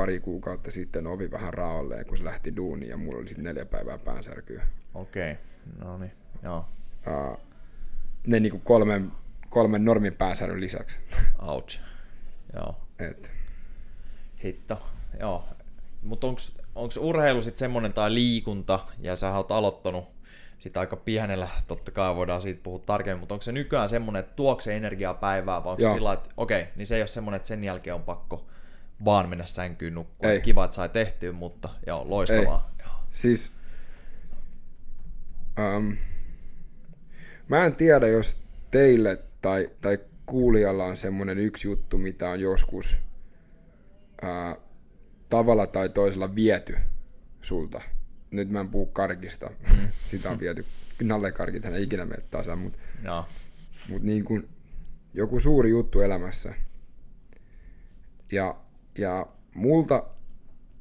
[0.00, 3.64] pari kuukautta sitten ovi vähän raolleen, kun se lähti duuniin ja mulla oli sitten neljä
[3.64, 4.66] päivää päänsärkyä.
[4.94, 5.44] Okei, okay.
[5.84, 6.64] no niin, joo.
[7.06, 7.38] Uh,
[8.26, 9.12] ne niinku kolmen,
[9.50, 11.00] kolmen normin päänsäryn lisäksi.
[11.42, 11.80] Ouch,
[12.54, 12.76] joo.
[12.98, 13.32] Et.
[14.44, 14.82] Hitto,
[15.20, 15.48] joo.
[16.02, 16.26] Mutta
[16.74, 20.04] onko urheilu sitten semmoinen tai liikunta, ja sä oot aloittanut
[20.58, 24.36] sitä aika pienellä, totta kai voidaan siitä puhua tarkemmin, mutta onko se nykyään semmoinen, että
[24.36, 27.48] tuokse energiaa päivää, vai onko sillä että okei, okay, niin se ei ole semmoinen, että
[27.48, 28.46] sen jälkeen on pakko
[29.04, 30.30] vaan mennä sänkyyn nukkua.
[30.30, 30.40] Ei.
[30.40, 32.70] Kiva, että sai tehtyä, mutta joo, loistavaa.
[32.78, 32.84] Ei.
[32.84, 32.94] Joo.
[33.12, 33.52] Siis,
[35.76, 35.96] um,
[37.48, 38.38] mä en tiedä, jos
[38.70, 42.98] teille tai, tai kuulijalla on semmoinen yksi juttu, mitä on joskus
[44.22, 44.62] uh,
[45.28, 46.76] tavalla tai toisella viety
[47.42, 47.80] sulta.
[48.30, 49.88] Nyt mä en puhu karkista, mm.
[50.10, 50.66] sitä on viety.
[51.02, 53.26] Nallekarkit hän ei ikinä mene tasan, mutta no.
[53.88, 54.48] mut niin kuin
[55.14, 56.54] joku suuri juttu elämässä.
[58.32, 58.56] Ja
[59.00, 60.06] ja multa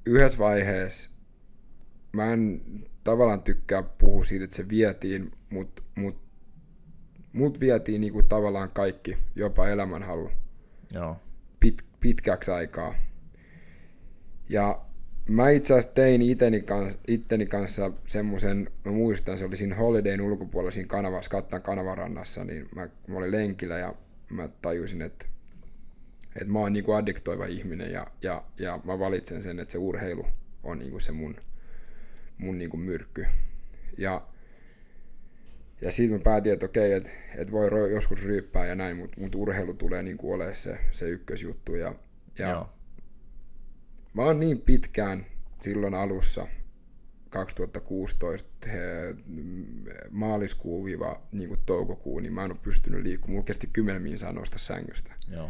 [0.06, 1.10] yhdessä vaiheessa,
[2.12, 2.62] mä en
[3.04, 6.22] tavallaan tykkää puhua siitä, että se vietiin, mutta mut,
[7.34, 10.32] mut vietiin niinku tavallaan kaikki, jopa elämänhalu.
[10.94, 11.18] Joo.
[11.60, 12.96] Pit, pitkäksi aikaa.
[14.50, 14.82] Ja
[15.28, 20.22] mä itse asiassa tein iteni kanssa, itteni kanssa semmoisen, mä muistan, se oli siinä Holidayn
[20.22, 23.94] ulkopuolella siinä kanavassa, Kattan kanavarannassa, niin mä, mä olin lenkillä ja
[24.30, 25.26] mä tajusin, että
[26.42, 30.26] että mä oon niinku addiktoiva ihminen ja, ja, ja mä valitsen sen, että se urheilu
[30.64, 31.36] on niinku se mun,
[32.38, 33.26] mun niinku myrkky.
[33.98, 34.28] Ja,
[35.82, 39.36] ja siitä mä päätin, että okei, että et voi joskus ryyppää ja näin, mutta mut
[39.36, 41.76] urheilu tulee niinku olemaan se, se ykkösjuttu.
[41.76, 41.96] Ja,
[42.38, 42.70] ja Joo.
[44.14, 45.26] mä oon niin pitkään
[45.60, 46.48] silloin alussa,
[47.30, 48.68] 2016
[50.10, 53.34] maaliskuu viiva niin toukokuu, niin mä en ole pystynyt liikkumaan.
[53.34, 55.14] Mulla kesti 10 minsaa nousta sängystä.
[55.32, 55.50] Joo.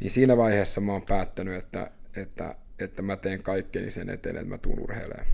[0.00, 4.48] Niin siinä vaiheessa mä oon päättänyt, että, että, että mä teen kaikkeni sen eteen, että
[4.48, 5.26] mä tuun urheilemaan.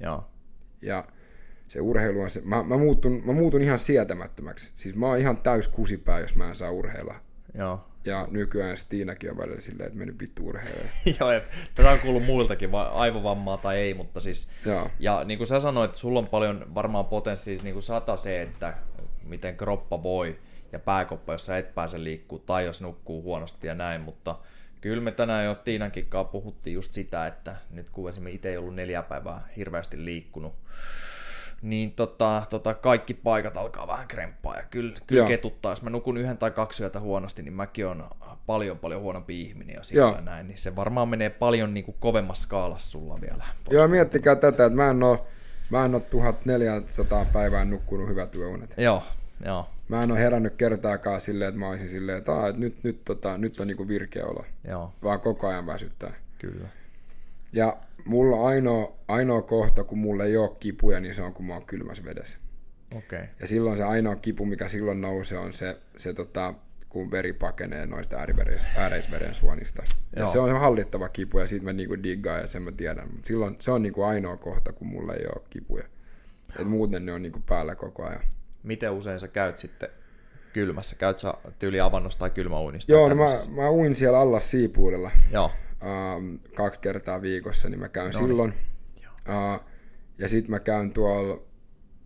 [0.00, 0.24] Joo.
[0.82, 1.04] Ja
[1.68, 4.72] se urheilu on se, mä, mä, muutun, mä muutun ihan sietämättömäksi.
[4.74, 7.14] Siis mä oon ihan täys kusipää, jos mä en saa urheilla.
[7.54, 7.80] Joo.
[8.04, 10.90] Ja nykyään Stiinakin on välillä silleen, että mennyt vittu urheilemaan.
[11.20, 11.40] Joo,
[11.74, 14.50] tätä on kuullut muiltakin, aivovammaa tai ei, mutta siis...
[14.66, 14.90] Joo.
[14.98, 18.74] Ja niin kuin sä sanoit, sulla on paljon varmaan potentiaalia niin kuin sata se, että
[19.24, 20.38] miten kroppa voi
[20.76, 24.38] ja pääkoppa, jos sä et pääse liikkuu tai jos nukkuu huonosti ja näin, mutta
[24.80, 28.56] kyllä me tänään jo Tiinankin kanssa puhuttiin just sitä, että nyt kun esimerkiksi itse ei
[28.56, 30.54] ollut neljä päivää hirveästi liikkunut,
[31.62, 35.72] niin tota, tota, kaikki paikat alkaa vähän kremppaa ja kyllä, kyllä ketuttaa.
[35.72, 38.04] Jos mä nukun yhden tai kaksi yötä huonosti, niin mäkin on
[38.46, 42.42] paljon paljon huonompi ihminen ja ja näin, niin se varmaan menee paljon niin kuin kovemmassa
[42.42, 43.44] skaalassa sulla vielä.
[43.70, 45.18] Joo, miettikää tätä, että mä en ole,
[45.70, 48.74] mä en ole 1400 päivää nukkunut hyvät yöunet.
[48.78, 49.02] Joo,
[49.44, 53.04] joo mä en ole herännyt kertaakaan silleen, että mä olisin silleen, että, että nyt, nyt,
[53.04, 54.44] tota, nyt on niinku virkeä olo.
[54.68, 54.92] Joo.
[55.02, 56.12] Vaan koko ajan väsyttää.
[56.38, 56.68] Kyllä.
[57.52, 61.54] Ja mulla ainoa, ainoa kohta, kun mulla ei ole kipuja, niin se on, kun mä
[61.54, 62.38] oon kylmässä vedessä.
[62.96, 63.26] Okay.
[63.40, 66.54] Ja silloin se ainoa kipu, mikä silloin nousee, on se, se tota,
[66.88, 68.16] kun veri pakenee noista
[68.76, 69.82] ääreisveren suonista.
[70.16, 73.08] Ja se on hallittava kipu, ja siitä mä niinku diggaan, ja sen mä tiedän.
[73.12, 75.84] Mutta silloin se on niinku ainoa kohta, kun mulla ei ole kipuja.
[76.60, 78.20] Et muuten ne on niinku päällä koko ajan
[78.66, 79.88] miten usein sä käyt sitten
[80.52, 80.96] kylmässä?
[80.96, 82.92] Käyt sä tyyli avannosta tai kylmäuinista?
[82.92, 83.24] Joo, no mä,
[83.62, 85.10] mä uin siellä alla siipuudella.
[85.32, 85.50] Joo.
[86.16, 88.54] Um, kaksi kertaa viikossa, niin mä käyn no, silloin.
[89.28, 89.66] Uh,
[90.18, 91.42] ja sitten mä käyn tuolla,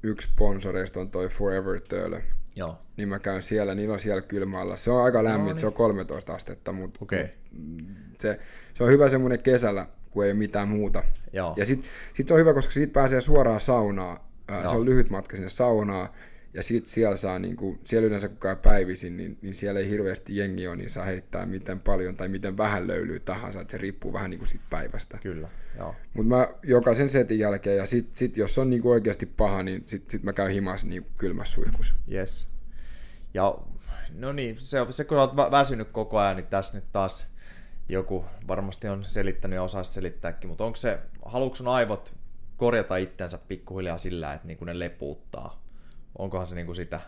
[0.02, 2.20] yksi sponsoreista on toi Forever Töölö.
[2.56, 2.78] Joo.
[2.96, 4.76] Niin mä käyn siellä, niillä on siellä kylmällä.
[4.76, 5.60] Se on aika lämmin, no, niin.
[5.60, 7.28] se on 13 astetta, mutta okay.
[8.18, 8.38] se,
[8.74, 11.02] se on hyvä semmoinen kesällä, kun ei ole mitään muuta.
[11.32, 11.54] Joo.
[11.56, 14.18] Ja sitten sit se on hyvä, koska siitä pääsee suoraan saunaan.
[14.52, 16.08] Uh, se on lyhyt matka sinne saunaan
[16.54, 19.88] ja sitten siellä saa, niin kuin, siellä yleensä kun käy päivisin, niin, niin siellä ei
[19.88, 23.78] hirveästi jengi ole, niin saa heittää miten paljon tai miten vähän löylyy tahansa, että se
[23.78, 25.18] riippuu vähän niin kuin siitä päivästä.
[25.22, 25.94] Kyllä, joo.
[26.14, 29.82] Mutta mä jokaisen setin jälkeen, ja sitten sit, jos on niin kuin oikeasti paha, niin
[29.84, 31.94] sitten sit mä käyn himas niin kylmässä suihkussa.
[32.12, 32.46] Yes.
[33.34, 33.58] Ja
[34.14, 37.32] no niin, se, se kun olet väsynyt koko ajan, niin tässä nyt taas
[37.88, 42.14] joku varmasti on selittänyt ja osaa selittääkin, mutta onko se, haluatko sun aivot
[42.56, 45.59] korjata itsensä pikkuhiljaa sillä, että niin kuin ne lepuuttaa?
[46.18, 47.00] Onkohan se niinku sitä?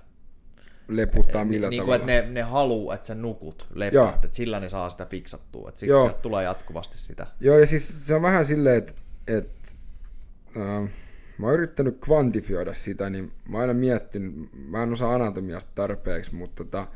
[0.88, 2.06] Leputtaa millä niin, tavalla?
[2.06, 5.68] Niin että ne, ne haluu, että sä nukut, lepäät, että sillä ne saa sitä fiksattua.
[5.68, 7.26] Että siksi sieltä tulee jatkuvasti sitä.
[7.40, 8.92] Joo, ja siis se on vähän silleen, että,
[9.28, 9.72] että
[10.56, 10.90] äh,
[11.38, 14.34] mä oon yrittänyt kvantifioida sitä, niin mä oon aina miettinyt,
[14.68, 16.86] mä en osaa anatomiasta tarpeeksi, mutta tota,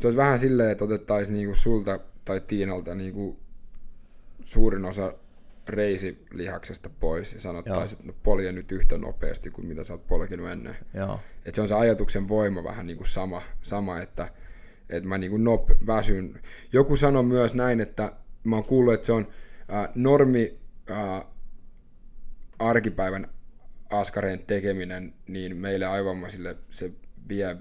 [0.00, 3.38] se olisi vähän silleen, että otettaisiin niinku sulta tai Tiinalta niinku
[4.44, 5.14] suurin osa
[5.70, 10.50] reisilihaksesta pois ja sanottaisiin, että no polje nyt yhtä nopeasti kuin mitä sä oot polkinut
[10.50, 10.76] ennen.
[10.94, 11.20] Joo.
[11.44, 14.28] Et se on se ajatuksen voima vähän niin kuin sama, sama että,
[14.88, 16.40] että mä niin kuin nop, väsyn.
[16.72, 18.12] Joku sanoi myös näin, että
[18.44, 19.28] mä oon kuullut, että se on
[19.72, 20.58] äh, normi
[20.90, 21.24] äh,
[22.58, 23.26] arkipäivän
[23.90, 26.92] askareen tekeminen, niin meille aivomaisille se
[27.28, 27.56] vie 5-20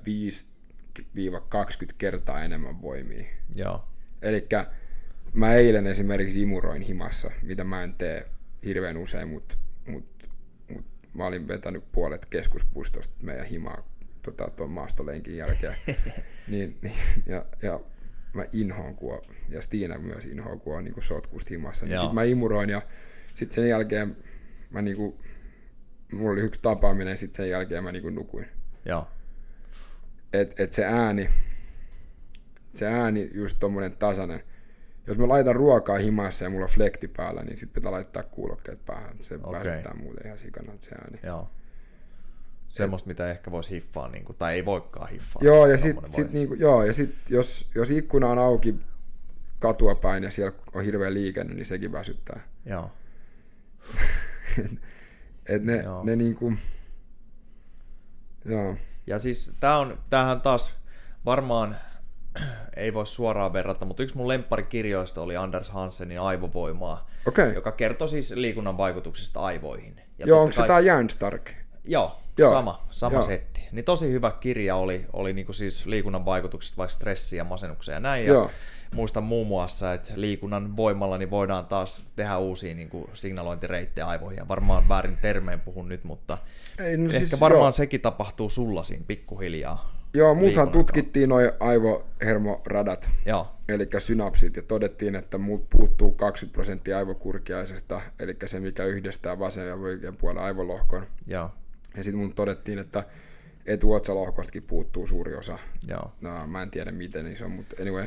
[1.97, 3.25] kertaa enemmän voimia.
[3.55, 3.83] Joo.
[4.21, 4.47] Eli
[5.33, 8.29] mä eilen esimerkiksi imuroin himassa, mitä mä en tee
[8.65, 10.05] hirveän usein, mutta mut,
[10.69, 13.83] mut, mä olin vetänyt puolet keskuspuistosta meidän himaa
[14.21, 15.75] tota, tuon maastolenkin jälkeen.
[16.47, 17.79] niin, niin, ja, ja
[18.33, 21.85] mä inhoon, kun ja Stiina myös inhoa, kun on niin sotkusta himassa.
[21.85, 22.81] Niin sitten mä imuroin ja
[23.35, 24.17] sitten sen jälkeen
[24.69, 25.19] mä niinku,
[26.11, 28.47] mulla oli yksi tapaaminen ja sitten sen jälkeen mä niinku nukuin.
[28.85, 29.07] Joo.
[30.33, 31.27] Et, et se ääni,
[32.73, 34.43] se ääni just tommonen tasainen,
[35.09, 38.85] jos mä laitan ruokaa himassa ja mulla on flekti päällä, niin sitten pitää laittaa kuulokkeet
[38.85, 39.15] päähän.
[39.19, 39.59] Se okay.
[39.59, 41.19] väsyttää muuten ihan sikana se ääni.
[41.23, 41.49] Joo.
[42.67, 45.39] Semmoista, mitä ehkä voisi hiffaa, niin kuin, tai ei voikaan hiffaa.
[45.43, 48.75] Joo, ja sitten sit, niin kuin, joo, ja sit, jos, jos ikkuna on auki
[49.59, 52.39] katua päin ja siellä on hirveä liikenne, niin sekin väsyttää.
[52.65, 52.91] Joo.
[55.49, 56.03] Et ne, joo.
[56.03, 56.57] ne niin kuin,
[58.45, 58.75] joo.
[59.07, 60.75] Ja siis tää on, tämähän taas
[61.25, 61.77] varmaan
[62.75, 67.53] ei voi suoraan verrata, mutta yksi mun lempparikirjoista oli Anders Hansenin Aivovoimaa, okay.
[67.53, 70.01] joka kertoi siis liikunnan vaikutuksista aivoihin.
[70.17, 71.51] Ja Joo, onko se tämä Järnstark?
[71.83, 73.23] Joo, Joo, sama, sama Joo.
[73.23, 73.61] setti.
[73.71, 77.99] Niin tosi hyvä kirja oli, oli niinku siis liikunnan vaikutuksista vaikka stressiin ja masennukseen ja
[77.99, 78.25] näin.
[78.25, 78.49] Ja
[78.95, 84.37] muistan muun muassa, että liikunnan voimalla niin voidaan taas tehdä uusia niin kuin signalointireittejä aivoihin.
[84.37, 86.37] Ja varmaan väärin termeen puhun nyt, mutta
[86.79, 87.73] Ei, no ehkä siis, varmaan jo.
[87.73, 89.98] sekin tapahtuu sulla siinä pikkuhiljaa.
[90.13, 93.09] Joo, muuthan tutkittiin noin aivohermoradat,
[93.69, 99.67] eli synapsit, ja todettiin, että muut puuttuu 20 prosenttia aivokurkiaisesta, eli se, mikä yhdistää vasen
[99.67, 101.07] ja oikean puolen aivolohkon.
[101.27, 101.51] Joo.
[101.97, 103.03] Ja sitten mun todettiin, että
[103.65, 105.57] etuotsalohkostakin puuttuu suuri osa.
[105.87, 106.11] Joo.
[106.21, 108.05] No, mä en tiedä miten iso, mutta anyway.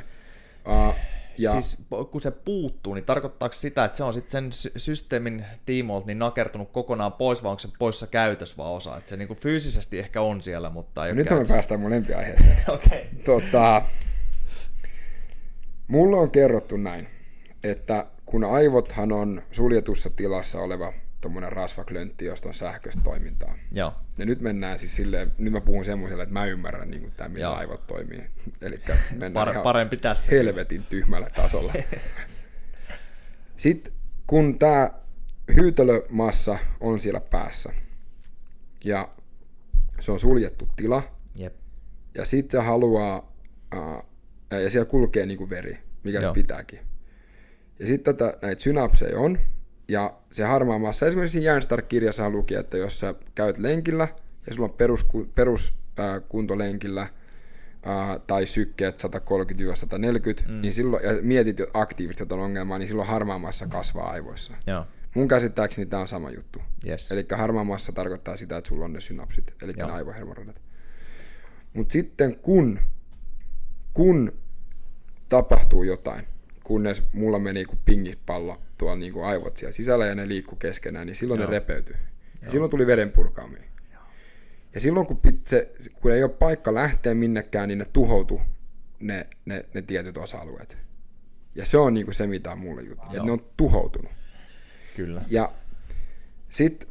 [0.67, 0.95] Uh,
[1.39, 1.53] ja...
[1.53, 6.19] Siis kun se puuttuu, niin tarkoittaako sitä, että se on sitten sen systeemin tiimoilta niin
[6.19, 8.97] nakertunut kokonaan pois, vai onko se poissa käytös vaan osa?
[8.97, 12.57] Että se niin fyysisesti ehkä on siellä, mutta ei no Nyt me päästään mun lempiaiheeseen.
[12.69, 13.01] okay.
[13.25, 13.83] tota,
[15.89, 17.09] mulle on kerrottu näin,
[17.65, 20.93] että kun aivothan on suljetussa tilassa oleva
[21.23, 23.55] tuommoinen rasvaklöntti, josta on sähköistä toimintaa.
[23.73, 23.95] Joo.
[24.19, 27.29] Ja nyt mennään siis silleen, nyt mä puhun semmoiselle, että mä ymmärrän niin kuin tämä,
[27.29, 27.55] miten Joo.
[27.55, 28.25] aivot toimii.
[28.63, 28.81] Eli
[29.19, 30.31] mennään Par- parempi tässä.
[30.33, 31.73] helvetin tyhmällä tasolla.
[33.57, 33.95] Sitten
[34.27, 34.91] kun tämä
[35.57, 37.73] hyytelömassa on siellä päässä,
[38.85, 39.09] ja
[40.01, 41.03] se on suljettu tila,
[41.39, 41.55] Jep.
[42.15, 43.33] ja sitten se haluaa,
[44.51, 46.33] ja siellä kulkee niin kuin veri, mikä Joo.
[46.33, 46.79] pitääkin.
[47.79, 49.39] Ja sitten näitä synapseja on,
[49.93, 54.09] ja se harmaa massa, esimerkiksi Järnstar-kirjassa luki, että jos sä käyt lenkillä
[54.47, 60.61] ja sulla on perus, peruskuntolenkillä äh, tai sykkeet 130-140, mm.
[60.61, 64.53] niin silloin, ja mietit aktiivisesti jotain ongelmaa, niin silloin harmaa massa kasvaa aivoissa.
[64.67, 64.87] Joo.
[65.15, 66.63] Mun käsittääkseni tämä on sama juttu.
[66.87, 67.13] Yes.
[67.13, 70.63] Eli harmaa massa tarkoittaa sitä, että sulla on ne synapsit, eli ne aivohermoradat.
[71.73, 72.79] Mutta sitten kun,
[73.95, 74.33] kun
[75.29, 76.27] tapahtuu jotain,
[76.65, 81.07] kunnes mulla meni kuin pingipallo tuolla niin kuin aivot siellä sisällä ja ne liikku keskenään,
[81.07, 81.51] niin silloin Joo.
[81.51, 81.97] ne repeytyi.
[82.43, 83.63] Ja silloin tuli veden purkaamia.
[84.75, 88.41] Ja silloin kun, se, kun ei ole paikka lähteä minnekään, niin ne tuhoutu
[89.01, 90.79] ne, ne, ne tietyt osa-alueet.
[91.55, 93.07] Ja se on niin kuin se, mitä on mulle juttu.
[93.07, 94.13] Että ne on tuhoutunut.
[94.97, 95.23] Kyllä.
[95.29, 95.53] Ja
[96.51, 96.89] sitten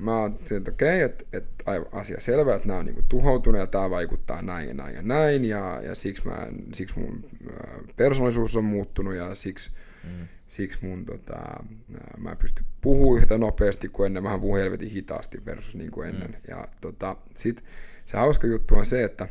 [0.00, 3.66] mä oon että okei, okay, että, että asia selvä, että nämä on niinku tuhoutunut ja
[3.66, 7.24] tämä vaikuttaa näin ja näin ja näin ja, ja siksi, mä, siksi mun
[7.96, 9.70] persoonallisuus on muuttunut ja siksi,
[10.04, 10.28] mm.
[10.46, 11.64] siksi mun, tota,
[12.18, 16.08] mä en pysty puhumaan yhtä nopeasti kuin ennen, mä puhun helvetin hitaasti versus niin kuin
[16.08, 16.30] ennen.
[16.30, 16.36] Mm.
[16.48, 17.64] Ja tota, sit
[18.06, 19.28] se hauska juttu on se, että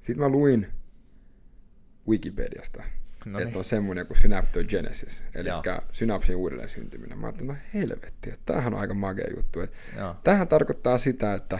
[0.00, 0.66] sit mä luin
[2.08, 2.84] Wikipediasta,
[3.26, 3.46] No niin.
[3.46, 5.48] Että on semmoinen kuin synaptogenesis, eli
[5.92, 7.18] synapsin uudelleen syntyminen.
[7.18, 9.60] Mä ajattelin, no helvetti, että tämähän on aika magea juttu.
[9.60, 9.76] Että
[10.24, 11.58] tämähän tarkoittaa sitä, että,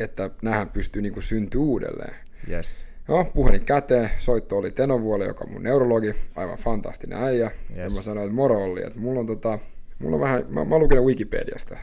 [0.00, 2.14] että nämähän pystyy niin kuin syntyä uudelleen.
[2.50, 2.84] Yes.
[3.08, 7.50] No, puhelin käteen, soitto oli Tenovuoli, joka on mun neurologi, aivan fantastinen äijä.
[7.70, 7.76] Yes.
[7.76, 9.58] Ja mä sanoin, että moro Olli, että mulla on, tota,
[9.98, 11.76] mulla on vähän, mä, mä lukenut Wikipediasta.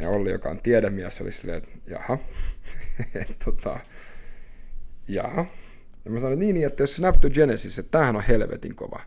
[0.00, 2.18] Ja Olli, joka on tiedemies, oli silleen, että jaha,
[3.20, 3.80] et, tota,
[5.08, 5.46] jaha.
[6.04, 9.00] Ja mä sanoin, niin, niin että jos Snaptogenesis, että tämähän on helvetin kova.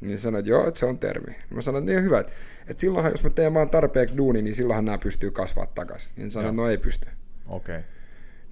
[0.00, 1.36] Niin sanoin, että joo, että se on termi.
[1.50, 2.32] Mä sanoin, että niin hyvä, että,
[2.66, 6.12] että silloinhan jos mä teen vaan tarpeeksi duuni, niin silloinhan nämä pystyy kasvaa takaisin.
[6.16, 7.08] Niin sanoin, että no ei pysty.
[7.46, 7.76] Okei.
[7.76, 7.88] Okay.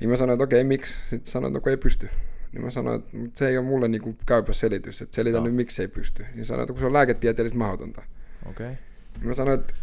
[0.01, 0.99] Niin mä sanoin, että okei, okay, miksi?
[1.11, 2.09] Sitten sanoin, että no, ei pysty.
[2.53, 5.45] Niin mä sanoin, että se ei ole mulle niinku käypä selitys, että selitä no.
[5.45, 6.25] nyt miksi ei pysty.
[6.35, 8.03] Niin sanoin, että kun se on lääketieteellisesti mahdotonta.
[8.47, 8.67] Okei.
[8.67, 8.77] Okay.
[9.19, 9.75] Niin mä sanoin, että,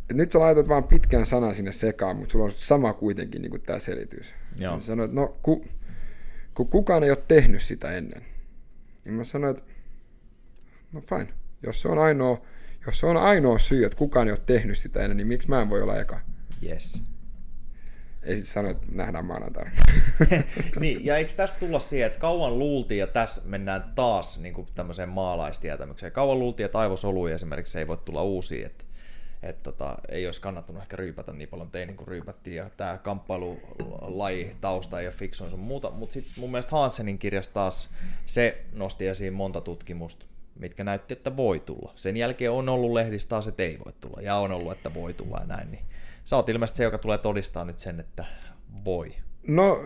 [0.00, 3.62] että nyt sä laitat vaan pitkän sanan sinne sekaan, mutta sulla on sama kuitenkin niin
[3.62, 4.34] tämä selitys.
[4.58, 4.72] Joo.
[4.72, 5.64] Niin sanoin, että no ku,
[6.56, 8.22] kun kukaan ei ole tehnyt sitä ennen.
[9.04, 9.72] Niin mä sanoin, että
[10.92, 11.28] no fine,
[11.62, 12.42] jos se on ainoa,
[12.86, 15.62] jos se on ainoa syy, että kukaan ei ole tehnyt sitä ennen, niin miksi mä
[15.62, 16.20] en voi olla eka?
[16.62, 17.02] Yes.
[18.22, 19.70] Ei sitten sano, että nähdään maanantaina.
[20.80, 24.68] niin, ja eikö tästä tulla siihen, että kauan luultiin, ja tässä mennään taas niin kuin
[24.74, 28.84] tämmöiseen maalaistietämykseen, kauan luultiin, että aivosoluja esimerkiksi ei voi tulla uusia, että
[29.42, 34.56] että tota, ei olisi kannattanut ehkä ryypätä niin paljon tein kuin ryypättiin, ja tämä kamppailulaji
[34.60, 37.90] tausta ei ole fiksu sun muuta, mutta sitten mun mielestä Hansenin kirjassa taas
[38.26, 40.26] se nosti esiin monta tutkimusta,
[40.58, 41.92] mitkä näytti, että voi tulla.
[41.96, 45.14] Sen jälkeen on ollut lehdistä taas, että ei voi tulla, ja on ollut, että voi
[45.14, 45.84] tulla ja näin, niin
[46.24, 48.24] sä oot ilmeisesti se, joka tulee todistaa nyt sen, että
[48.84, 49.14] voi.
[49.48, 49.78] No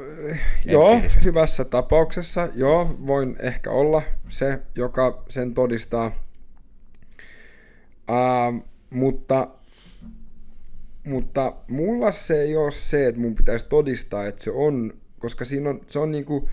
[0.64, 6.12] joo, hyvässä tapauksessa joo, voin ehkä olla se, joka sen todistaa.
[8.10, 9.48] Uh, mutta,
[11.06, 15.70] mutta mulla se ei ole se, että mun pitäisi todistaa, että se on, koska siinä
[15.70, 16.48] on, se on niinku,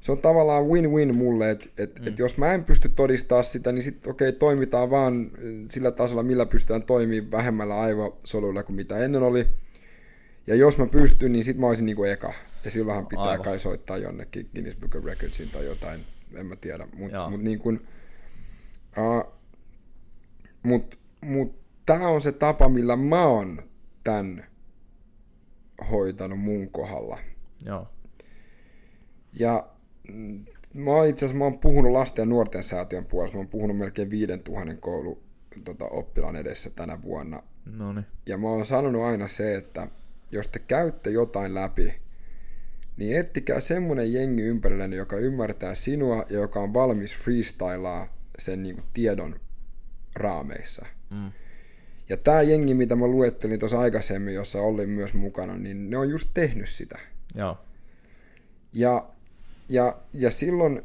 [0.00, 2.06] se on tavallaan win-win mulle, että et, mm.
[2.06, 5.30] et jos mä en pysty todistamaan sitä, niin sitten okei, okay, toimitaan vaan
[5.70, 9.48] sillä tasolla, millä pystytään toimimaan vähemmällä aivosoluilla kuin mitä ennen oli.
[10.46, 12.32] Ja jos mä pystyn, niin sitten mä olisin niinku eka.
[12.64, 13.44] Ja silloinhan pitää Aivan.
[13.44, 16.00] kai soittaa jonnekin Guinness Book of Recordsiin tai jotain,
[16.34, 16.88] en mä tiedä.
[16.96, 17.80] Mutta mut niin kun,
[18.98, 19.32] uh,
[20.62, 21.59] mut, mut
[21.90, 23.62] tämä on se tapa, millä mä oon
[24.04, 24.44] tämän
[25.90, 27.18] hoitanut mun kohdalla.
[27.64, 27.88] Joo.
[29.32, 29.68] Ja
[30.12, 33.48] mm, mä oon itse asiassa mä oon puhunut lasten ja nuorten säätiön puolesta, mä oon
[33.48, 35.22] puhunut melkein 5000 koulu
[35.64, 37.42] tota, oppilaan edessä tänä vuonna.
[37.66, 38.06] Noniin.
[38.26, 39.88] Ja mä oon sanonut aina se, että
[40.32, 42.00] jos te käytte jotain läpi,
[42.96, 48.74] niin ettikää semmonen jengi ympärillenne, joka ymmärtää sinua ja joka on valmis freestylaa sen niin
[48.74, 49.40] kuin, tiedon
[50.14, 50.86] raameissa.
[51.10, 51.32] Mm.
[52.10, 56.10] Ja tämä jengi, mitä mä luettelin tuossa aikaisemmin, jossa olin myös mukana, niin ne on
[56.10, 56.98] just tehnyt sitä.
[57.34, 57.58] Joo.
[58.72, 59.08] Ja,
[59.68, 60.82] ja, ja silloin,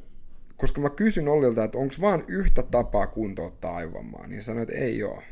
[0.58, 5.04] koska mä kysyn Ollilta, että onko vaan yhtä tapaa kuntouttaa aivovammaa, niin sanoin, että ei
[5.04, 5.24] ole.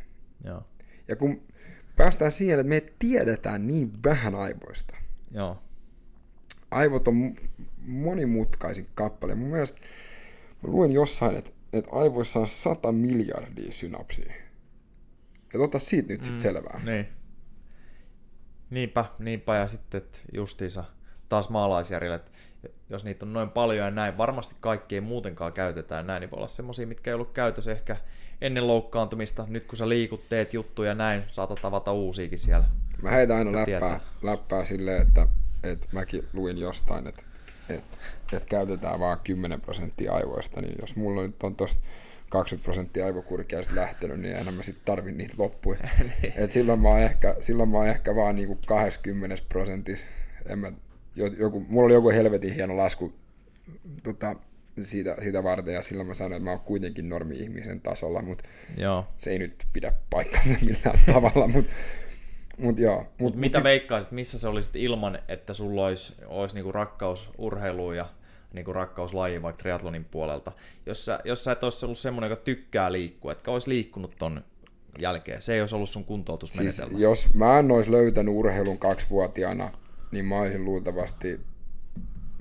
[0.43, 0.63] Joo.
[1.07, 1.41] Ja kun
[1.95, 4.95] päästään siihen, että me tiedetään niin vähän aivoista.
[5.31, 5.57] Joo.
[6.71, 7.35] Aivot on
[7.77, 9.35] monimutkaisin kappale.
[9.35, 9.81] Mun mielestä
[10.63, 14.33] mä luin jossain, että, että aivoissa on 100 miljardia synapsia.
[15.53, 16.81] Että ota siitä nyt sitten mm, selvää.
[16.85, 17.07] Niin.
[18.69, 20.01] Niinpä, niinpä ja sitten
[20.33, 20.83] justiinsa
[21.29, 22.31] taas maalaisjärjellä, että
[22.89, 26.37] jos niitä on noin paljon ja näin, varmasti kaikki ei muutenkaan käytetään näin, niin voi
[26.37, 27.97] olla semmoisia, mitkä ei ollut käytössä ehkä
[28.41, 29.45] ennen loukkaantumista.
[29.47, 32.65] Nyt kun sä liikut, teet juttuja näin, saatat tavata uusiakin siellä.
[33.01, 35.27] Mä heitän aina läppää, läppää silleen, että,
[35.63, 37.23] että mäkin luin jostain, että,
[37.69, 37.97] että,
[38.33, 41.83] että käytetään vain 10 prosenttia aivoista, niin jos mulla nyt on tosta
[42.33, 45.79] 20 prosenttia aivokurkiaista lähtenyt, niin enää mä sitten tarvin niitä loppuja.
[46.35, 50.05] Et silloin, mä oon ehkä, silloin mä oon ehkä vaan niinku 20 prosentissa.
[50.45, 50.71] En mä,
[51.15, 53.13] joku, mulla oli joku helvetin hieno lasku
[54.03, 54.35] tota,
[54.81, 59.07] siitä, siitä varten, ja silloin mä sanoin, että mä oon kuitenkin normi-ihmisen tasolla, mutta joo.
[59.17, 61.71] se ei nyt pidä paikkansa millään tavalla, mutta
[62.57, 62.97] mut joo.
[62.97, 63.63] Mut, mut mitä mut siis...
[63.63, 68.09] veikkaisit, missä se olisit ilman, että sulla olisi, olisi niinku rakkaus urheiluun ja
[68.53, 70.51] niin kuin rakkauslaji vaikka triatlonin puolelta.
[70.85, 74.43] Jos sä, jos sä et olisi ollut semmoinen, joka tykkää liikkua, etkä olisi liikkunut ton
[74.99, 76.89] jälkeen, se ei olisi ollut sun kuntoutusmenetelmä.
[76.89, 79.71] Siis jos mä en olisi löytänyt urheilun kaksivuotiaana,
[80.11, 81.41] niin mä olisin luultavasti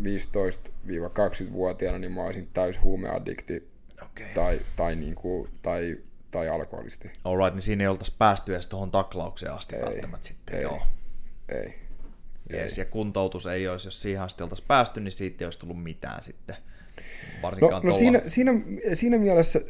[0.02, 3.68] 15-20-vuotiaana, niin mä olisin täys huumeaddikti
[4.02, 4.26] okay.
[4.34, 5.96] tai, tai, niin kuin, tai,
[6.30, 7.10] tai alkoholisti.
[7.24, 10.56] Alright, niin siinä ei oltaisi päästy edes tuohon taklaukseen asti ei, välttämättä sitten.
[10.56, 10.82] Ei, joo.
[11.48, 11.81] ei.
[12.52, 15.82] Jees, ja kuntoutus ei olisi, jos siihen asti oltaisiin päästy, niin siitä ei olisi tullut
[15.82, 16.56] mitään sitten.
[17.42, 18.52] Varsinkaan no, no siinä, siinä,
[18.92, 19.60] siinä mielessä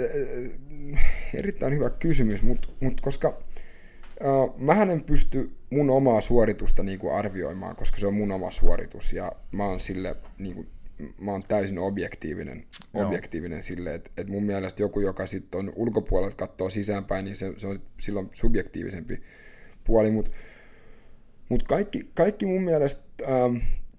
[0.94, 6.98] äh, erittäin hyvä kysymys, mutta mut koska äh, mähän en pysty mun omaa suoritusta niin
[6.98, 10.68] kuin arvioimaan, koska se on mun oma suoritus ja mä oon sille niin kuin,
[11.18, 12.64] mä oon täysin objektiivinen,
[12.94, 17.52] objektiivinen sille, että et mun mielestä joku, joka sitten on ulkopuolelta katsoo sisäänpäin, niin se,
[17.56, 19.22] se on silloin subjektiivisempi
[19.84, 20.30] puoli, mutta
[21.52, 23.56] mutta kaikki, kaikki mun mielestä, ähm,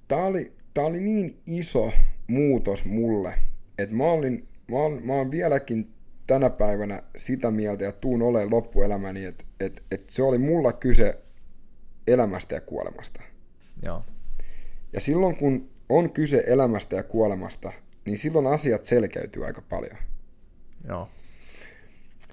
[0.08, 1.92] tämä oli, tää oli niin iso
[2.28, 3.34] muutos mulle,
[3.78, 5.88] että mä, olin, mä, mä oon vieläkin
[6.28, 11.20] tänä päivänä sitä mieltä ja tuun olemaan loppuelämäni, että et, et se oli mulla kyse
[12.08, 13.22] elämästä ja kuolemasta.
[13.84, 14.04] Joo.
[14.94, 17.72] Ja silloin kun on kyse elämästä ja kuolemasta,
[18.06, 19.98] niin silloin asiat selkeytyy aika paljon.
[20.88, 21.10] Joo.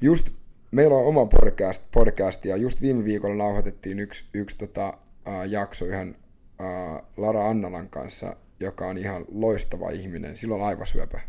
[0.01, 0.31] Just
[0.71, 5.87] meillä on oma podcast, podcast ja just viime viikolla nauhoitettiin yksi, yksi tota, uh, jakso
[5.87, 10.37] ihan uh, Lara Annalan kanssa, joka on ihan loistava ihminen.
[10.37, 11.21] Silloin aivosyöpä.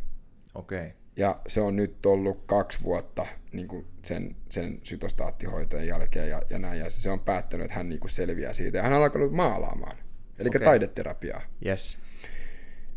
[0.55, 0.79] Okei.
[0.79, 0.91] Okay.
[1.15, 6.59] Ja se on nyt ollut kaksi vuotta niin kuin sen, sen sytostaattihoitojen jälkeen ja, ja
[6.59, 6.79] näin.
[6.79, 8.77] Ja se on päättänyt, että hän niin kuin selviää siitä.
[8.77, 9.97] Ja hän on alkanut maalaamaan.
[10.39, 10.61] Eli okay.
[10.61, 11.41] taideterapiaa.
[11.65, 11.97] Yes.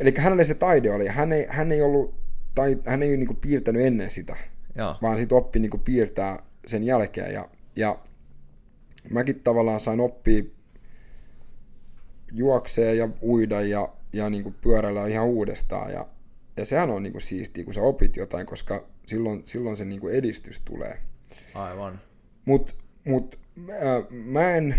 [0.01, 1.07] Eli hänelle se taide oli.
[1.07, 2.15] Hän ei, hän ei ollut,
[2.55, 4.37] tai hän ei niin kuin piirtänyt ennen sitä.
[4.75, 4.97] Joo.
[5.03, 7.35] Vaan sitten oppi niin kuin piirtää sen jälkeen.
[7.35, 7.99] Ja, ja
[9.11, 10.45] mäkin tavallaan sain oppia
[12.33, 15.93] juoksee ja uida ja, ja niin kuin pyöräillä ihan uudestaan.
[15.93, 16.09] Ja,
[16.57, 20.01] ja sehän on niin kuin siistiä, kun sä opit jotain, koska silloin, silloin se niin
[20.01, 20.99] kuin edistys tulee.
[21.55, 22.01] Aivan.
[22.45, 24.75] Mutta mut, äh, mä en...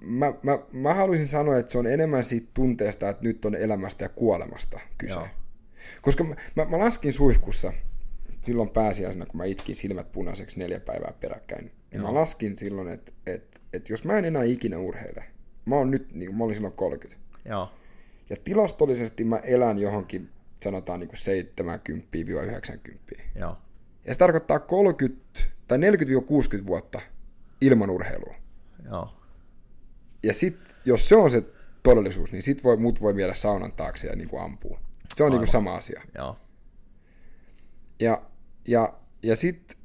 [0.00, 4.04] Mä, mä, mä haluaisin sanoa, että se on enemmän siitä tunteesta, että nyt on elämästä
[4.04, 5.14] ja kuolemasta kyse.
[5.14, 5.28] Joo.
[6.02, 7.72] Koska mä, mä, mä laskin suihkussa
[8.44, 11.72] silloin pääsiäisenä, kun mä itkin silmät punaiseksi neljä päivää peräkkäin.
[11.90, 15.24] Niin mä laskin silloin, että, että, että jos mä en enää ikinä urheile,
[15.64, 17.22] mä oon nyt, niin kuin, mä olin silloin 30.
[17.44, 17.72] Joo.
[18.30, 20.30] Ja tilastollisesti mä elän johonkin,
[20.62, 21.10] sanotaan niin
[23.16, 23.20] 70-90.
[23.34, 23.56] Joo.
[24.04, 25.24] Ja se tarkoittaa 30
[25.68, 27.00] tai 40-60 vuotta
[27.60, 28.34] ilman urheilua.
[28.84, 29.14] Joo.
[30.22, 31.44] Ja sit, jos se on se
[31.82, 34.80] todellisuus, niin sit voi, mut voi viedä saunan taakse ja niin kuin ampua.
[35.14, 36.02] Se on niin kuin sama asia.
[36.14, 36.36] Joo.
[38.00, 38.22] Ja,
[38.68, 39.78] ja, ja sit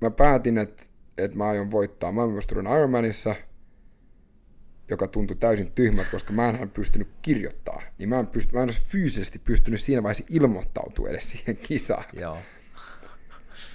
[0.00, 0.84] mä päätin, että,
[1.18, 3.34] että mä aion voittaa maailmanmestaruuden Ironmanissa,
[4.90, 7.82] joka tuntui täysin tyhmät, koska mä en pystynyt kirjoittaa.
[7.98, 12.04] Niin mä en, pysty, mä en olisi fyysisesti pystynyt siinä vaiheessa ilmoittautua edes siihen kisaan.
[12.12, 12.38] Joo.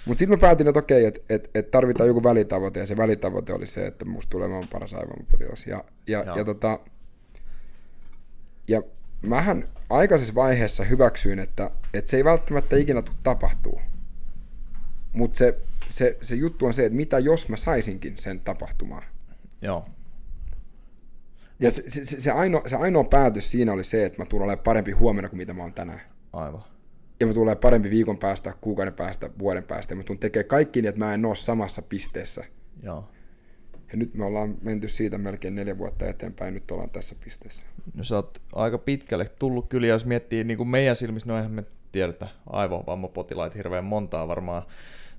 [0.04, 3.52] Mutta sitten mä päätin, että okei, että et, et tarvitaan joku välitavoite, ja se välitavoite
[3.52, 5.66] oli se, että musta tulee maailman paras aivomapotilas.
[5.66, 6.78] Ja, ja, ja, tota,
[8.68, 8.82] ja
[9.22, 13.80] mähän aikaisessa vaiheessa hyväksyin, että, että se ei välttämättä ikinä tule tapahtuu.
[15.14, 15.58] Mutta se,
[15.88, 19.02] se, se juttu on se, että mitä jos mä saisinkin sen tapahtumaan.
[19.62, 19.84] Joo.
[21.60, 24.64] Ja se, se, se, ainoa, se ainoa päätös siinä oli se, että mä tulen olemaan
[24.64, 26.00] parempi huomenna kuin mitä mä oon tänään.
[26.32, 26.64] Aivan.
[27.20, 29.92] Ja mä tulen olemaan parempi viikon päästä, kuukauden päästä, vuoden päästä.
[29.92, 32.44] Ja mä tulen tekemään kaikki niin, että mä en ole samassa pisteessä.
[32.82, 33.08] Joo.
[33.92, 37.66] Ja nyt me ollaan menty siitä melkein neljä vuotta eteenpäin, nyt ollaan tässä pisteessä.
[37.94, 41.52] No sä oot aika pitkälle tullut kyllä, jos miettii niin kuin meidän silmissä, no eihän
[41.52, 44.62] me tiedetä aivovammapotilaita hirveän montaa varmaan,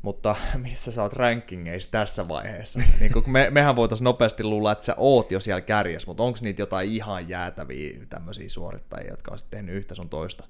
[0.06, 2.80] mutta missä sä oot rankingeissa tässä vaiheessa?
[3.00, 6.40] niin kun me, mehän voitaisiin nopeasti luulla, että sä oot jo siellä kärjessä, mutta onko
[6.42, 10.44] niitä jotain ihan jäätäviä tämmöisiä suorittajia, jotka on sitten tehnyt yhtä sun toista?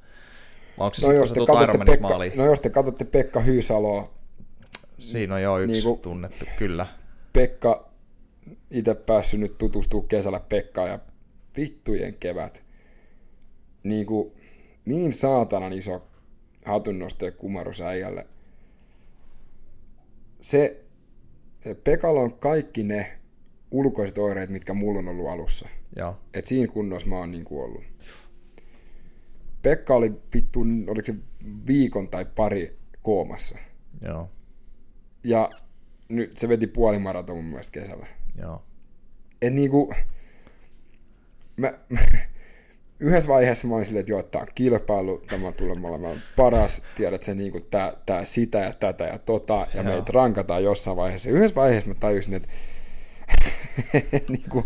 [0.77, 2.31] Vai onko se no, sit, jos te tulet katsotte Pekka, maaliin?
[2.35, 4.13] no jos te katsotte Pekka Hyysaloa,
[4.99, 6.87] Siinä on jo yksi Niinku- tunnettu, kyllä.
[7.33, 7.89] Pekka
[8.71, 10.99] itse päässyt nyt tutustua kesällä Pekkaan ja
[11.57, 12.63] vittujen kevät.
[13.83, 14.31] Niin, kuin,
[14.85, 16.07] niin saatanan iso
[16.65, 18.27] hatunnosto ja kumarus äijälle.
[20.45, 20.85] Se,
[21.83, 23.19] Pekalla on kaikki ne
[23.71, 25.67] ulkoiset oireet, mitkä mulla on ollut alussa.
[25.95, 26.19] Joo.
[26.33, 27.83] Et siinä kunnossa mä oon niin kuin ollut.
[29.61, 31.15] Pekka oli vittu, oliko se
[31.67, 33.57] viikon tai pari koomassa.
[34.01, 34.31] Joo.
[35.23, 35.49] Ja
[36.09, 38.07] nyt se veti puolimaraton mun mielestä kesällä.
[38.37, 38.63] Joo.
[39.41, 39.93] Et niinku,
[41.57, 41.99] mä, mä,
[42.99, 47.23] yhdessä vaiheessa mä olin silleen, että joo, tää on kilpailu, tämä tulee olemaan paras, tiedät
[47.23, 49.83] se niinku tää, tää sitä ja tätä ja tota, ja Joo.
[49.83, 51.29] meitä rankataan jossain vaiheessa.
[51.29, 52.47] Yhdessä vaiheessa mä tajusin, että
[54.29, 54.63] niinku,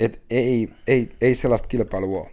[0.00, 2.30] et ei, ei, ei sellaista kilpailua ole.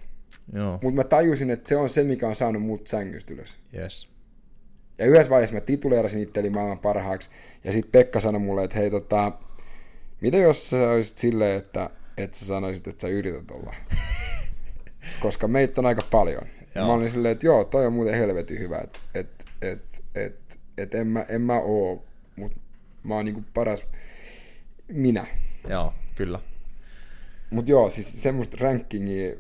[0.71, 3.57] Mutta mä tajusin, että se on se, mikä on saanut mut sängystä ylös.
[3.77, 4.09] Yes.
[4.97, 7.29] Ja yhdessä vaiheessa mä tituleerasin itteni maailman parhaaksi,
[7.63, 9.31] ja sitten Pekka sanoi mulle, että hei tota,
[10.21, 13.75] mitä jos sä olisit silleen, että, että sä sanoisit, että sä yrität olla?
[15.19, 16.41] Koska meitä on aika paljon.
[16.75, 16.87] Joo.
[16.87, 20.95] Mä olin silleen, että joo, toi on muuten helvetin hyvä, että et, et, et, et
[20.95, 22.03] en, mä, en mä oo,
[22.35, 22.59] mutta
[23.03, 23.85] mä oon niinku paras
[24.87, 25.25] minä.
[25.69, 26.39] Joo, kyllä.
[27.49, 29.35] Mut joo, siis semmoista rankingia,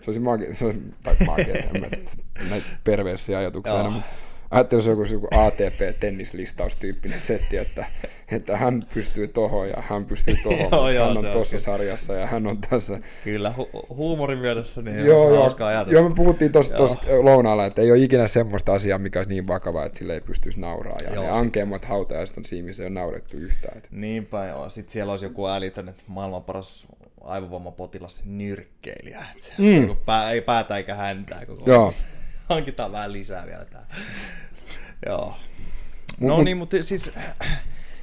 [0.00, 1.88] se olisi magia, se olisi, tai mä,
[2.50, 4.10] näitä perversiä ajatuksia aina, mutta
[4.50, 7.86] ajattelin se on joku, joku ATP-tennislistaustyyppinen setti, että,
[8.30, 12.26] että hän pystyy tohon ja hän pystyy tohon, Joo, joo, hän on tuossa sarjassa ja
[12.26, 12.98] hän on tässä.
[13.24, 15.92] Kyllä, hu- huumorin mielessä niin Joo, on joo, ajatus.
[15.92, 16.74] joo, me puhuttiin tuossa
[17.08, 17.24] Joo.
[17.24, 20.60] lounaalla, että ei ole ikinä semmoista asiaa, mikä olisi niin vakavaa, että sille ei pystyisi
[20.60, 20.96] nauraa.
[21.04, 23.80] Ja Joo, ne ankeimmat hautajaiset on siinä, missä ei ole naurettu yhtään.
[23.90, 24.70] Niinpä joo.
[24.70, 26.86] Sitten siellä olisi joku älytön, että maailman paras
[27.20, 29.26] aivovammapotilas nyrkkeilijä.
[29.36, 29.96] Että se Mm.
[30.06, 31.92] pää, ei päätä eikä häntää koko Joo.
[32.48, 33.86] hankitaan vähän lisää vielä tää.
[35.06, 35.34] Joo.
[36.20, 37.10] No mut, niin, mutta siis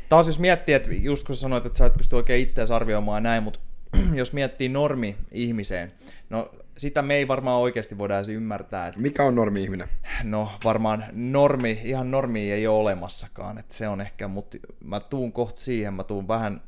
[0.09, 3.43] taas jos miettii, että just kun sanoit, että sä et pysty oikein itseäsi arvioimaan näin,
[3.43, 3.59] mutta
[4.13, 5.91] jos miettii normi-ihmiseen,
[6.29, 8.87] no sitä me ei varmaan oikeasti voida edes ymmärtää.
[8.87, 9.87] Että, Mikä on normi-ihminen?
[10.23, 15.31] No varmaan normi, ihan normi ei ole olemassakaan, että se on ehkä, mutta mä tuun
[15.31, 16.61] kohta siihen, mä tuun vähän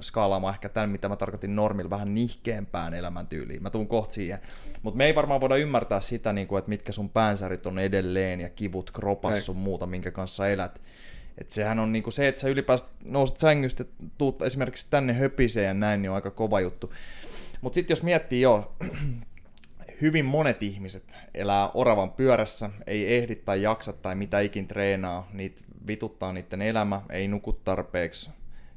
[0.00, 3.62] skaalaamaan ehkä tämän, mitä mä tarkoitin normilla, vähän nihkeämpään elämäntyyliin.
[3.62, 4.38] Mä tuun kohta siihen.
[4.82, 8.40] Mutta me ei varmaan voida ymmärtää sitä, niin kuin, että mitkä sun päänsärit on edelleen
[8.40, 10.80] ja kivut kropas sun muuta, minkä kanssa elät.
[11.38, 13.84] Et sehän on niinku se, että sä ylipäänsä nouset sängystä,
[14.18, 16.92] tuut esimerkiksi tänne höpiseen ja näin, niin on aika kova juttu.
[17.60, 18.72] Mutta sitten jos miettii jo,
[20.00, 25.62] hyvin monet ihmiset elää oravan pyörässä, ei ehdi tai jaksa tai mitä ikin treenaa, niitä
[25.86, 28.30] vituttaa niiden elämä, ei nuku tarpeeksi,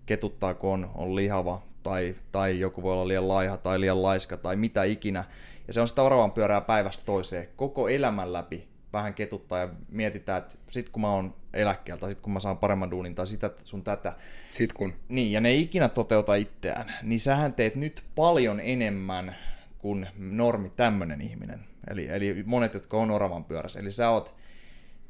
[0.06, 4.56] ketuttaa kun on, lihava tai, tai joku voi olla liian laiha tai liian laiska tai
[4.56, 5.24] mitä ikinä.
[5.68, 10.38] Ja se on sitä oravan pyörää päivästä toiseen koko elämän läpi vähän ketuttaa ja mietitään,
[10.38, 13.52] että sit kun mä oon eläkkeellä tai sit kun mä saan paremman duunin tai sitä
[13.64, 14.14] sun tätä.
[14.52, 14.94] Sit kun.
[15.10, 19.36] Niin, ja ne ei ikinä toteuta itseään, niin sähän teet nyt paljon enemmän
[19.78, 21.60] kuin normi tämmönen ihminen.
[21.90, 23.80] Eli, eli monet, jotka on oravan pyörässä.
[23.80, 24.36] Eli sä oot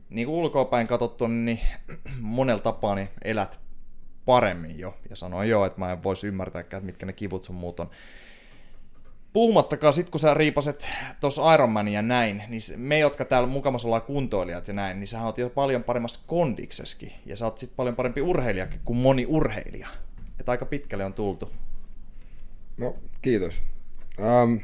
[0.09, 1.59] niin kuin ulkoapäin katsottu, niin
[2.19, 3.59] monella tapaa niin elät
[4.25, 4.97] paremmin jo.
[5.09, 7.89] Ja sanoin jo, että mä en voisi ymmärtää, että mitkä ne kivut sun muut on.
[9.35, 10.87] Puhumattakaan sit, kun sä riipaset
[11.19, 15.37] tuossa Ironmania näin, niin me, jotka täällä mukamassa ollaan kuntoilijat ja näin, niin sä oot
[15.37, 17.11] jo paljon paremmassa kondikseskin.
[17.25, 19.87] Ja sä oot sit paljon parempi urheilijakin kuin moni urheilija.
[20.39, 21.51] Että aika pitkälle on tultu.
[22.77, 23.63] No, kiitos.
[24.19, 24.59] Um,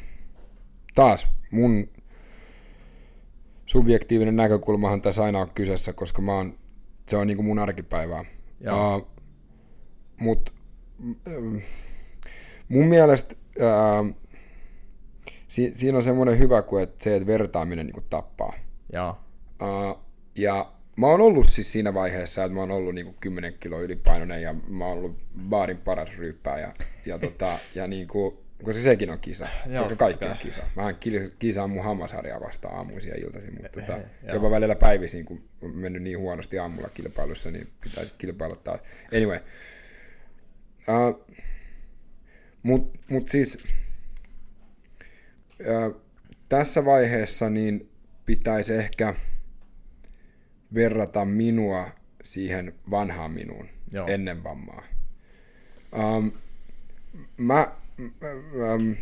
[0.96, 1.90] taas mun
[3.66, 6.58] subjektiivinen näkökulmahan tässä aina on kyseessä, koska mä oon,
[7.08, 8.26] se on niinku mun arkipäivää.
[8.62, 9.08] Uh,
[10.20, 10.54] mut
[11.38, 11.62] um,
[12.70, 14.21] mun mielestä uh,
[15.52, 18.54] si, siinä on semmoinen hyvä kuin että se, että vertaaminen niin kuin tappaa.
[18.94, 19.20] Joo.
[19.62, 20.00] Uh,
[20.36, 23.82] ja mä oon ollut siis siinä vaiheessa, että mä oon ollut niin kuin 10 kilo
[23.82, 25.18] ylipainoinen ja mä oon ollut
[25.50, 26.74] baarin paras ryyppää ja,
[27.06, 30.62] ja, tota, ja niin kuin, koska sekin on kisa, Joo, koska kaikki on kisa.
[30.76, 30.98] Mähän
[31.40, 34.00] kisaan mun hammasharjaa vastaan aamuisin ja iltaisin, mutta tota,
[34.34, 38.80] jopa välillä päivisin, kun on mennyt niin huonosti aamulla kilpailussa, niin pitäisi kilpailla taas.
[39.16, 39.40] Anyway.
[40.88, 41.26] Uh,
[42.64, 43.58] mut, mut siis
[46.50, 47.90] tässä vaiheessa niin
[48.26, 49.14] pitäisi ehkä
[50.74, 51.88] verrata minua
[52.24, 54.08] siihen vanhaan minuun Joo.
[54.08, 54.84] ennen vammaa.
[56.18, 56.32] Um,
[57.38, 57.68] mä,
[58.00, 58.96] um,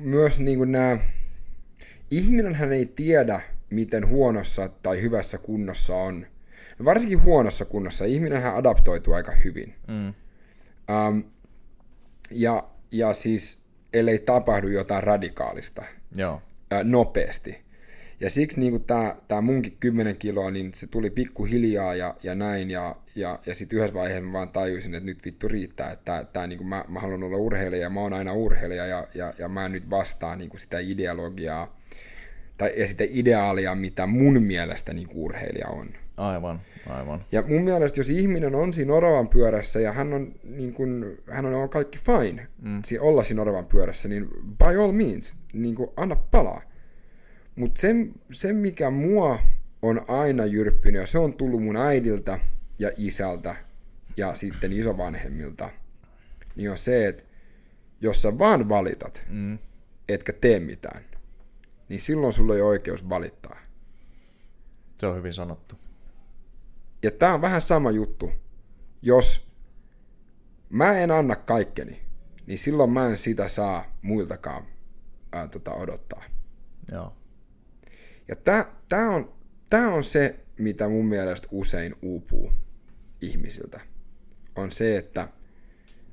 [0.00, 0.98] myös niin kuin nämä,
[2.10, 3.40] ihminenhän ei tiedä,
[3.70, 6.26] miten huonossa tai hyvässä kunnossa on.
[6.84, 9.74] Varsinkin huonossa kunnossa ihminenhän adaptoituu aika hyvin.
[9.88, 10.14] Mm.
[11.08, 11.24] Um,
[12.30, 13.63] ja, ja siis
[13.94, 15.82] ellei tapahdu jotain radikaalista
[16.16, 16.42] Joo.
[16.70, 17.64] Ää, nopeasti.
[18.20, 22.70] Ja siksi niin tämä tää munkin 10 kiloa, niin se tuli pikkuhiljaa ja, ja näin,
[22.70, 26.24] ja, ja, ja sitten yhdessä vaiheessa mä vaan tajusin, että nyt vittu riittää, että tää,
[26.24, 29.48] tää, niin mä, mä haluan olla urheilija, ja mä oon aina urheilija, ja, ja, ja
[29.48, 31.80] mä nyt vastaan niin sitä ideologiaa,
[32.58, 35.88] tai ja sitä ideaalia, mitä mun mielestä niin urheilija on.
[36.16, 37.24] Aivan, aivan.
[37.32, 41.46] Ja mun mielestä, jos ihminen on siinä oravan pyörässä ja hän on, niin kun, hän
[41.46, 42.82] on kaikki fine mm.
[43.00, 46.62] olla siinä oravan pyörässä, niin by all means, niin kun, anna palaa.
[47.56, 47.94] Mutta se,
[48.32, 49.38] se, mikä mua
[49.82, 52.38] on aina jyrppinyt, ja se on tullut mun äidiltä
[52.78, 53.56] ja isältä
[54.16, 55.70] ja sitten isovanhemmilta,
[56.56, 57.24] niin on se, että
[58.00, 59.58] jos sä vaan valitat, mm.
[60.08, 61.02] etkä tee mitään,
[61.88, 63.56] niin silloin sulla ei ole oikeus valittaa.
[65.00, 65.83] Se on hyvin sanottu.
[67.04, 68.32] Ja tämä on vähän sama juttu.
[69.02, 69.52] Jos
[70.70, 72.02] mä en anna kaikkeni,
[72.46, 74.66] niin silloin mä en sitä saa muiltakaan
[75.32, 76.24] ää, tota, odottaa.
[76.92, 77.16] Joo.
[78.28, 78.36] Ja
[78.88, 79.34] tämä on,
[79.70, 82.52] tää on se, mitä mun mielestä usein uupuu
[83.20, 83.80] ihmisiltä.
[84.56, 85.28] On se, että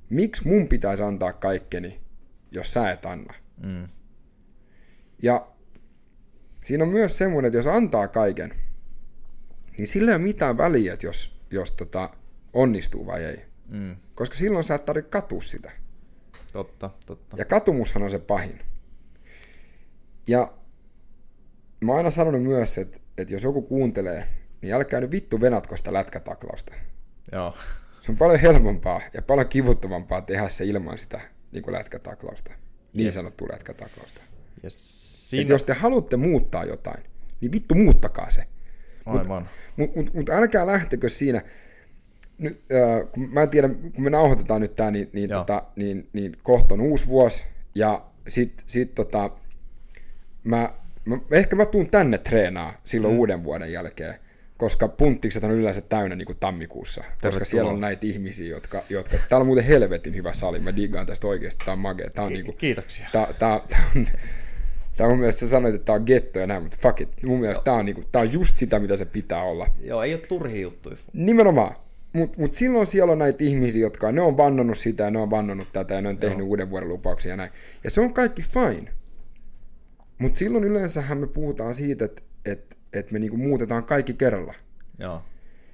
[0.09, 2.01] miksi mun pitäisi antaa kaikkeni,
[2.51, 3.33] jos sä et anna.
[3.63, 3.87] Mm.
[5.23, 5.51] Ja
[6.63, 8.53] siinä on myös semmoinen, että jos antaa kaiken,
[9.77, 12.09] niin sillä ei ole mitään väliä, että jos, jos tota,
[12.53, 13.45] onnistuu vai ei.
[13.67, 13.95] Mm.
[14.15, 15.71] Koska silloin sä et tarvitse katua sitä.
[16.53, 17.37] Totta, totta.
[17.37, 18.59] Ja katumushan on se pahin.
[20.27, 20.53] Ja
[21.81, 24.27] mä oon aina sanonut myös, että, että jos joku kuuntelee,
[24.61, 26.73] niin älkää nyt vittu venatko sitä lätkätaklausta.
[27.31, 27.57] Joo.
[28.01, 32.51] Se on paljon helpompaa ja paljon kivuttomampaa tehdä se ilman sitä niin kuin lätkätaklausta.
[32.93, 33.13] Niin Jep.
[33.13, 34.21] sanottua lätkätaklausta.
[34.67, 35.49] Siinä...
[35.49, 37.03] jos te haluatte muuttaa jotain,
[37.41, 38.45] niin vittu muuttakaa se.
[39.19, 39.49] Aivan.
[39.77, 41.41] Mutta mut, mut älkää lähtekö siinä,
[42.37, 46.09] nyt, äh, kun mä en tiedä, kun me nauhoitetaan nyt tämä, niin, niin, tota, niin,
[46.13, 47.45] niin kohta on uusi vuosi,
[47.75, 49.29] ja sitten sit, tota,
[50.43, 50.73] mä
[51.05, 53.19] mä, ehkä mä tuun tänne treenaa silloin mm.
[53.19, 54.15] uuden vuoden jälkeen,
[54.57, 57.31] koska punttikset on yleensä täynnä niin kuin tammikuussa, Tervetuloa.
[57.31, 59.17] koska siellä on näitä ihmisiä, jotka, jotka...
[59.29, 62.09] Täällä on muuten helvetin hyvä sali, mä digaan tästä oikeasti, tää on magea.
[62.09, 63.09] Tää on, Ki- niinku, Kiitoksia.
[63.11, 64.05] Tää, tää, tää on,
[64.97, 67.09] Tää mun mielestä sä sanoit, että tää on getto ja näin, mutta fuck it.
[67.25, 69.67] Mun mielestä tää on, niinku, tää on just sitä, mitä se pitää olla.
[69.81, 70.97] Joo, ei ole turhi juttuja.
[71.13, 71.75] Nimenomaan.
[72.13, 75.29] Mutta mut silloin siellä on näitä ihmisiä, jotka ne on vannonut sitä ja ne on
[75.29, 76.47] vannonut tätä ja ne on tehnyt Joo.
[76.47, 77.51] uuden vuoden lupauksia ja näin.
[77.83, 78.93] Ja se on kaikki fine.
[80.17, 84.53] Mutta silloin yleensähän me puhutaan siitä, että et, et me niinku muutetaan kaikki kerralla.
[84.99, 85.21] Joo.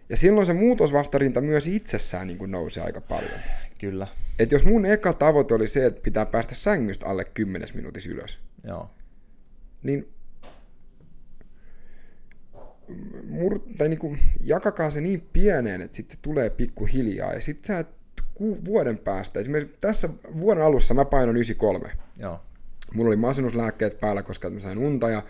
[0.09, 3.39] Ja silloin se muutosvastarinta myös itsessään niinku nousee aika paljon.
[3.79, 4.07] Kyllä.
[4.39, 8.39] Et jos mun eka tavoite oli se, että pitää päästä sängystä alle 10 minuutissa ylös,
[8.63, 8.89] Joo.
[9.83, 10.13] Niin
[13.29, 17.33] mur, tai niinku, jakakaa se niin pieneen, että sitten se tulee pikkuhiljaa.
[17.33, 17.89] Ja sitten sä et
[18.33, 20.09] ku, vuoden päästä, esimerkiksi tässä
[20.39, 21.91] vuoden alussa mä painon 93.
[22.17, 22.39] Joo.
[22.93, 25.23] Mulla oli masennuslääkkeet päällä, koska mä sain unta ja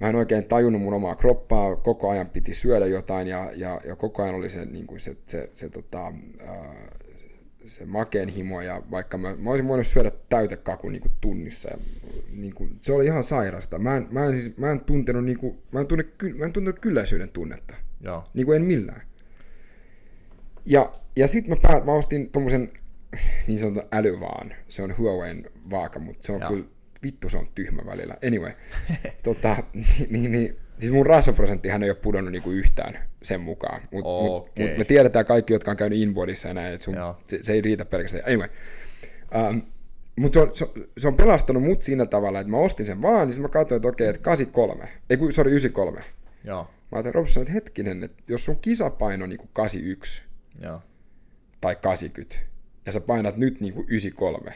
[0.00, 3.96] mä en oikein tajunnut mun omaa kroppaa, koko ajan piti syödä jotain ja, ja, ja
[3.96, 6.12] koko ajan oli se, niin kuin se, se, se, se, tota,
[6.46, 6.88] ää,
[7.64, 11.68] se makeen himo ja vaikka mä, mä olisin voinut syödä täytekakun niin kuin tunnissa.
[11.70, 11.78] Ja,
[12.30, 13.78] niin kuin, se oli ihan sairasta.
[13.78, 16.04] Mä en, mä en, siis, mä en tuntenut, niin kuin, mä en tunne,
[16.34, 17.74] mä en tuntenut kylläisyyden tunnetta.
[18.00, 18.24] Joo.
[18.34, 19.02] Niin kuin en millään.
[20.66, 22.72] Ja, ja sitten mä, päät, mä ostin tommosen
[23.46, 24.54] niin sanotun älyvaan.
[24.68, 26.50] Se on Huaweiin vaaka, mutta se on Joo.
[26.50, 26.64] kyllä,
[27.02, 28.16] vittu se on tyhmä välillä.
[28.26, 28.52] Anyway,
[29.22, 33.80] tota, niin, niin, niin, siis mun rasvaprosenttihan ei ole pudonnut niinku yhtään sen mukaan.
[33.92, 34.64] Mutta okay.
[34.64, 36.94] mut, mut me tiedetään kaikki, jotka on käynyt inboardissa ja näin, että sun,
[37.26, 38.24] se, se, ei riitä pelkästään.
[38.26, 38.48] Anyway,
[39.50, 39.62] um,
[40.16, 40.66] mutta se on, se,
[40.98, 43.88] se on pelastanut mut siinä tavalla, että mä ostin sen vaan, niin mä katsoin, että
[43.88, 46.00] okei, että 83, ei kun, sorry, 93.
[46.44, 46.62] Joo.
[46.62, 50.24] Mä ajattelin, Robson, että hetkinen, että jos sun kisapaino on niin 81
[50.60, 50.82] Joo.
[51.60, 52.36] tai 80,
[52.86, 54.54] ja sä painat nyt niin 93,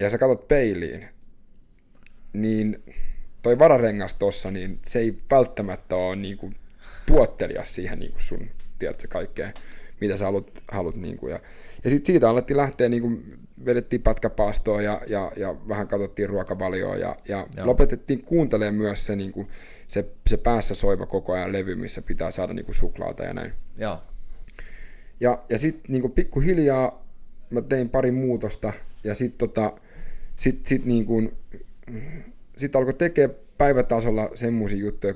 [0.00, 1.08] ja sä katsot peiliin,
[2.32, 2.84] niin
[3.46, 6.56] toi vararengas tossa, niin se ei välttämättä ole niin kuin
[7.06, 9.54] tuottelias siihen niin kuin sun, tiedätkö, kaikkeen,
[10.00, 11.40] mitä sä haluat, haluat niin kuin, ja,
[11.84, 16.96] ja sitten siitä alettiin lähteä, niin kuin, vedettiin pätkäpaastoa ja, ja, ja vähän katsottiin ruokavalioa
[16.96, 19.48] ja, ja lopetettiin kuuntelemaan myös se, niin kuin,
[19.88, 23.52] se, se päässä soiva koko ajan levy, missä pitää saada niin kuin suklaata ja näin.
[23.78, 24.02] Joo.
[25.20, 27.06] Ja, ja sitten niin pikkuhiljaa
[27.50, 28.72] mä tein pari muutosta
[29.04, 29.72] ja sitten tota,
[30.36, 31.36] sit, sit niin kuin,
[32.56, 35.14] sit alkoi tekemään päivätasolla semmoisia juttuja,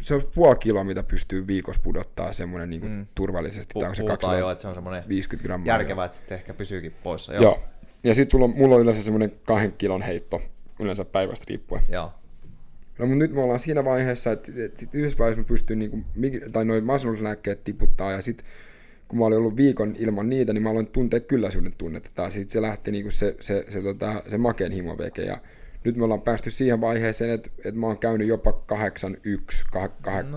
[0.00, 3.06] se on puoli kiloa, mitä pystyy viikossa pudottaa semmoinen niin mm.
[3.14, 3.74] turvallisesti.
[3.78, 5.66] Pu- tai on se puhutaan jo, että se on semmoinen 50 grammaa.
[5.66, 7.34] järkevää, että sitten ehkä pysyykin poissa.
[7.34, 7.42] Joo.
[7.42, 7.62] joo.
[8.04, 10.40] Ja sitten sulla on, mulla on yleensä semmoinen kahden kilon heitto,
[10.80, 11.82] yleensä päivästä riippuen.
[11.88, 12.12] Joo.
[12.98, 16.04] No mutta nyt me ollaan siinä vaiheessa, että, että yhdessä vaiheessa mä pystyn, niin kuin,
[16.52, 18.46] tai noin masennuslääkkeet tiputtaa, ja sitten
[19.08, 22.10] kun mä olin ollut viikon ilman niitä, niin mä aloin tuntea kylläisyyden tunnetta.
[22.14, 25.38] Tai sitten se lähti niin kuin se, se, se, tota, se makeen himoveke, ja
[25.88, 29.64] nyt me ollaan päästy siihen vaiheeseen, että, että mä oon käynyt jopa 81,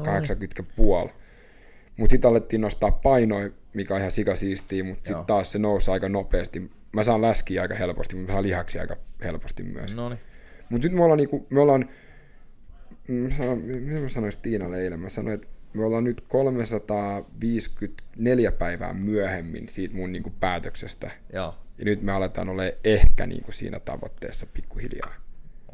[0.05, 1.09] 80 puoli.
[1.97, 6.09] Mutta sitten alettiin nostaa painoja, mikä on ihan sikasiistiä, mutta sitten taas se nousi aika
[6.09, 6.71] nopeasti.
[6.91, 9.95] Mä saan läskiä aika helposti, mutta mä saan lihaksi aika helposti myös.
[10.69, 11.89] Mutta nyt me ollaan, niinku, me ollaan
[13.07, 13.29] mm,
[13.63, 14.99] mitä mä sanoin Tiinalle eilen?
[14.99, 21.11] Mä sanoin, että me ollaan nyt 354 päivää myöhemmin siitä mun niinku päätöksestä.
[21.33, 21.55] Joo.
[21.77, 25.13] Ja nyt me aletaan olla ehkä niinku siinä tavoitteessa pikkuhiljaa.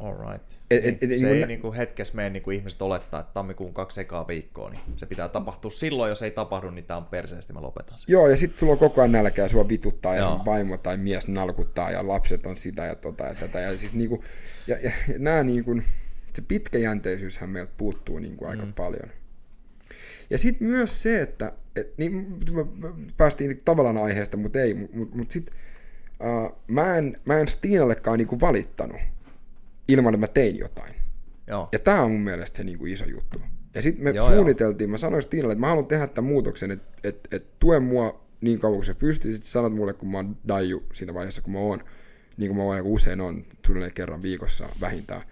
[0.00, 0.52] Alright.
[0.70, 3.32] Et, et, et, se niin ei nä- niinku hetkessä mene niin kuin ihmiset olettaa, että
[3.32, 7.04] tammikuun kaksi ekaa viikkoa, niin se pitää tapahtua silloin, jos ei tapahdu, niin tämä on
[7.04, 8.12] perseesti, mä lopetan sen.
[8.12, 10.36] Joo, ja sitten sulla on koko ajan nälkä ja sua vituttaa ja Joo.
[10.36, 13.60] sun vaimo tai mies nalkuttaa ja lapset on sitä ja tota ja tätä.
[13.60, 14.24] Ja, siis niinku,
[14.66, 15.80] ja, ja, ja nämä niinku,
[16.32, 18.72] se pitkäjänteisyyshän meiltä puuttuu niinku aika mm.
[18.72, 19.10] paljon.
[20.30, 22.40] Ja sitten myös se, että et, niin,
[23.16, 25.54] päästiin tavallaan aiheesta, mutta ei, mutta mut sitten
[26.20, 29.00] uh, mä, en, mä en Stiinallekaan niinku valittanut
[29.88, 30.94] ilman, että mä tein jotain.
[31.46, 31.68] Joo.
[31.72, 33.38] Ja tämä on mun mielestä se niinku iso juttu.
[33.74, 34.92] Ja sitten me joo, suunniteltiin, joo.
[34.92, 38.58] mä sanoin Stiinalle, että mä haluan tehdä tämän muutoksen, että et, et tue mua niin
[38.58, 39.32] kauan kuin se pystyy.
[39.32, 41.84] Sitten sanot mulle, kun mä oon daiju siinä vaiheessa, kun mä oon,
[42.36, 45.22] niin kuin mä aika usein on, tulee kerran viikossa vähintään.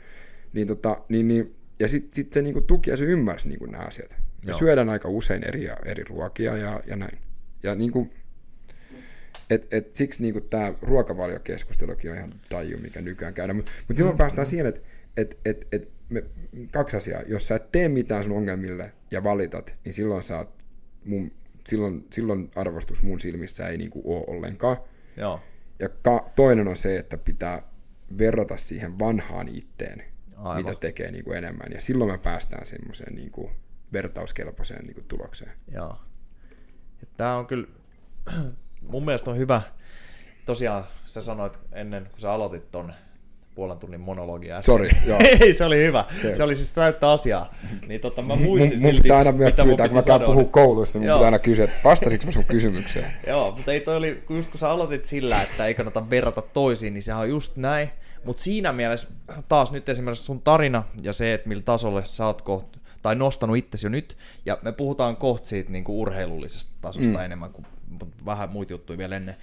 [0.53, 3.85] Niin tota, niin, niin, ja sitten sit se niinku tuki ja se ymmärsi niinku nämä
[3.85, 4.11] asiat.
[4.47, 4.59] Me Joo.
[4.59, 7.19] syödään aika usein eri, eri ruokia ja, ja näin.
[7.63, 8.11] Ja niinku,
[9.51, 13.57] et, et siksi niinku tämä ruokavaliokeskustelukin on ihan daju, mikä nykyään käydään.
[13.57, 14.81] Mutta mut silloin mm, päästään siihen, että
[15.17, 16.25] et, et, et me,
[16.71, 17.23] kaksi asiaa.
[17.23, 20.63] Jos sä et tee mitään sun ongelmille ja valitat, niin silloin, sä oot
[21.05, 21.33] mun,
[21.67, 24.77] silloin, silloin arvostus mun silmissä ei niinku ole ollenkaan.
[25.17, 25.41] Joo.
[25.79, 27.63] Ja ka, toinen on se, että pitää
[28.19, 30.03] verrata siihen vanhaan itteen,
[30.37, 30.57] Aivan.
[30.65, 31.73] mitä tekee niinku enemmän.
[31.73, 33.51] Ja silloin me päästään semmoiseen niinku
[33.93, 35.53] vertauskelpoiseen niin kuin, tulokseen.
[35.75, 35.97] Joo.
[37.17, 37.69] Tämä on kyllä,
[38.89, 39.63] mun mielestä on hyvä,
[40.47, 42.93] tosiaan sä sanoit ennen kuin sä aloitit ton
[43.57, 44.63] puolen tunnin monologia.
[44.63, 45.19] Sorry, joo.
[45.41, 46.05] Ei, se oli hyvä.
[46.19, 47.55] Se, se oli siis täyttä asiaa.
[47.89, 50.45] Niin tota, mä muistin mun, mun silti, pitää aina myös pyytää, kun mä käyn puhua
[50.45, 51.19] koulussa, mun joo.
[51.19, 53.13] pitää aina kysyä, että vastasinko mä sun kysymykseen.
[53.27, 56.95] joo, mutta ei toi oli, just kun sä aloitit sillä, että ei kannata verrata toisiin,
[56.95, 57.91] niin sehän on just näin.
[58.25, 59.07] Mutta siinä mielessä
[59.49, 63.57] taas nyt esimerkiksi sun tarina ja se, että millä tasolle sä oot kohta, tai nostanut
[63.57, 64.17] itsesi jo nyt,
[64.47, 67.25] ja me puhutaan kohta siitä niin kuin urheilullisesta tasosta mm.
[67.25, 67.67] enemmän kuin
[68.25, 69.37] vähän muita juttuja vielä ennen,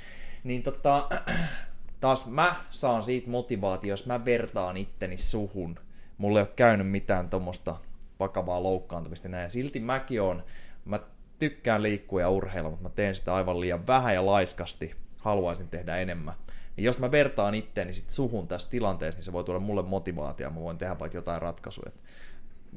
[0.43, 1.09] niin tota,
[2.01, 5.79] taas mä saan siitä motivaatio, jos mä vertaan itteni suhun.
[6.17, 7.75] Mulla ei ole käynyt mitään tuommoista
[8.19, 9.49] vakavaa loukkaantumista näin.
[9.49, 10.43] Silti mäkin on,
[10.85, 10.99] mä
[11.39, 14.95] tykkään liikkua ja urheilla, mutta mä teen sitä aivan liian vähän ja laiskasti.
[15.17, 16.33] Haluaisin tehdä enemmän.
[16.75, 20.49] Niin jos mä vertaan itteeni sit suhun tässä tilanteessa, niin se voi tuoda mulle motivaatio,
[20.49, 21.91] mä voin tehdä vaikka jotain ratkaisuja.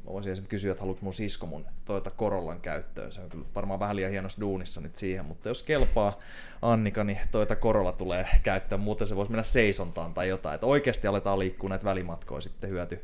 [0.06, 3.12] Mä voisin esimerkiksi kysyä, että haluatko mun sisko mun Toyota Corollan käyttöön.
[3.12, 6.18] Se on kyllä varmaan vähän liian hienossa duunissa nyt siihen, mutta jos kelpaa
[6.62, 8.80] Annika, niin Toyota Corolla tulee käyttöön.
[8.80, 10.54] Muuten se voisi mennä seisontaan tai jotain.
[10.54, 13.00] Että oikeasti aletaan liikkua näitä välimatkoja sitten hyöty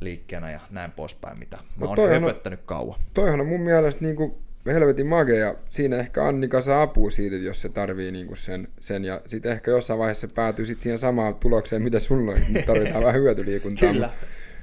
[0.00, 3.00] liikkeenä ja näin poispäin, mitä mä no oon höpöttänyt kauan.
[3.14, 4.34] Toihan on mun mielestä niin kuin
[4.66, 9.04] helvetin mage ja siinä ehkä Annika saa apua siitä, jos se tarvii niinku sen, sen
[9.04, 12.64] ja sitten ehkä jossain vaiheessa se päätyy sit siihen samaan tulokseen, mitä sulla on, nyt
[12.64, 13.92] tarvitaan vähän hyötyliikuntaa.
[13.92, 14.10] Kyllä.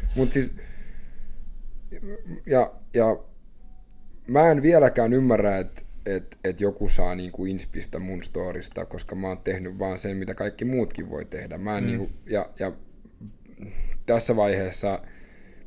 [0.01, 0.53] Mutta mut siis,
[2.45, 3.17] ja, ja
[4.27, 9.27] mä en vieläkään ymmärrä, että et, et joku saa niinku inspistä mun storista, koska mä
[9.27, 11.57] oon tehnyt vaan sen, mitä kaikki muutkin voi tehdä.
[11.57, 11.87] Mä en mm.
[11.87, 12.71] niinku, ja, ja
[14.05, 14.99] tässä vaiheessa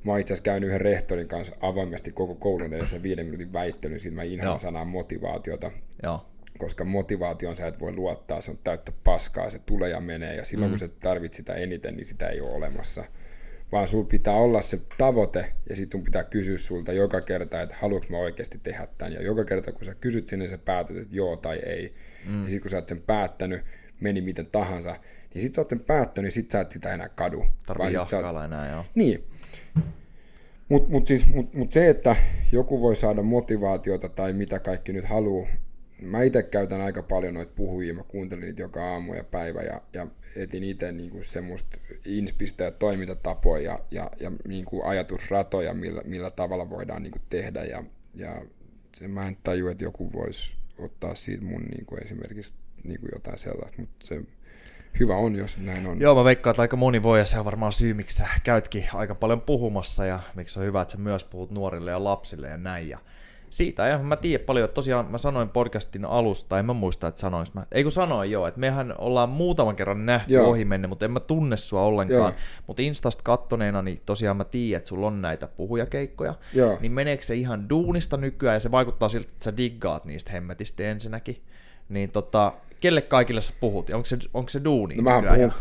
[0.06, 4.00] Mä oon itse asiassa käynyt yhden rehtorin kanssa avoimesti koko koulun edessä viiden minuutin väittelyn,
[4.00, 5.70] siitä mä inhaan sanaa motivaatiota.
[6.02, 6.26] Joo.
[6.58, 10.44] Koska motivaation sä et voi luottaa, se on täyttä paskaa, se tulee ja menee, ja
[10.44, 10.72] silloin mm.
[10.72, 13.04] kun sä tarvit sitä eniten, niin sitä ei ole olemassa.
[13.72, 18.12] Vaan sul pitää olla se tavoite, ja sitten pitää kysyä sulta joka kerta, että haluatko
[18.12, 19.12] mä oikeasti tehdä tämän.
[19.12, 21.94] Ja joka kerta, kun sä kysyt sinne, sä päätät, että joo tai ei.
[22.28, 22.42] Mm.
[22.42, 23.64] Ja sitten kun sä oot sen päättänyt,
[24.00, 24.96] meni miten tahansa,
[25.34, 27.44] niin sit sä oot sen päättänyt, niin sit sä et sitä enää kadu.
[27.66, 28.44] Tarvii jahkailla oot...
[28.44, 28.84] enää, joo.
[28.94, 29.24] Niin.
[30.68, 32.16] Mutta mut siis, mut, mut se, että
[32.52, 35.48] joku voi saada motivaatiota tai mitä kaikki nyt haluaa,
[36.02, 39.82] mä itse käytän aika paljon noita puhujia, mä kuuntelin niitä joka aamu ja päivä ja,
[39.92, 46.30] ja etin itse niinku semmoista inspistä ja toimintatapoja ja, ja, ja niinku ajatusratoja, millä, millä
[46.30, 47.84] tavalla voidaan niinku tehdä ja,
[48.14, 48.42] ja
[48.94, 53.80] se, mä en tajua, että joku voisi ottaa siitä mun niinku esimerkiksi niinku jotain sellaista,
[53.80, 54.22] mutta se
[55.00, 56.00] hyvä on, jos näin on.
[56.00, 58.84] Joo, mä veikkaan, että aika moni voi, ja se on varmaan syy, miksi sä käytkin
[58.92, 62.56] aika paljon puhumassa, ja miksi on hyvä, että sä myös puhut nuorille ja lapsille ja
[62.56, 62.88] näin.
[62.88, 62.98] Ja
[63.50, 67.20] siitä, ja mä tiedän paljon, että tosiaan mä sanoin podcastin alusta, en mä muista, että
[67.20, 70.50] sanoin, mä, ei kun sanoin joo, että mehän ollaan muutaman kerran nähty joo.
[70.50, 72.32] ohi menne, mutta en mä tunne sua ollenkaan,
[72.66, 76.78] mutta Instasta kattoneena, niin tosiaan mä tiedän, että sulla on näitä puhujakeikkoja, joo.
[76.80, 80.82] niin meneekö se ihan duunista nykyään, ja se vaikuttaa siltä, että sä diggaat niistä hemmetistä
[80.82, 81.42] ensinnäkin,
[81.88, 83.90] niin tota, kelle kaikille sä puhut?
[83.90, 84.96] Onko se, onko se duuni?
[84.96, 85.52] No mä puhun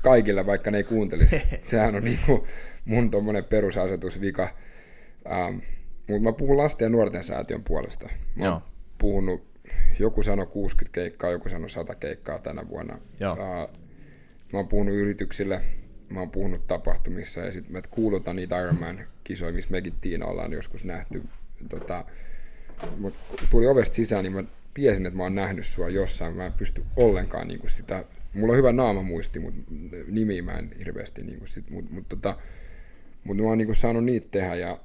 [0.00, 1.42] kaikille, vaikka ne ei kuuntelisi.
[1.62, 2.46] Sehän on niinku
[2.84, 4.48] mun tommonen perusasetusvika.
[5.30, 5.58] Ähm,
[6.08, 8.08] mutta mä puhun lasten ja nuorten säätiön puolesta.
[8.36, 8.62] Mä oon
[8.98, 9.42] puhunut,
[9.98, 12.98] joku sanoi 60 keikkaa, joku sanoi 100 keikkaa tänä vuonna.
[13.20, 13.36] Joo.
[14.52, 15.60] Mä oon puhunut yrityksille,
[16.08, 20.84] mä oon puhunut tapahtumissa ja sitten mä kuulutan niitä Ironman-kisoja, missä mekin Tiina ollaan joskus
[20.84, 21.22] nähty.
[21.68, 22.04] Tota,
[22.98, 23.14] mut
[23.50, 24.44] tuli ovesta sisään, niin mä
[24.74, 28.52] tiesin, että mä oon nähnyt sua jossain, mä en pysty ollenkaan niin kuin sitä, mulla
[28.52, 29.60] on hyvä naama muisti, mutta
[30.06, 32.36] nimi mä en hirveästi, niin kuin sit, mutta mut, tota,
[33.24, 34.80] mut mä oon niin saanut niitä tehdä ja,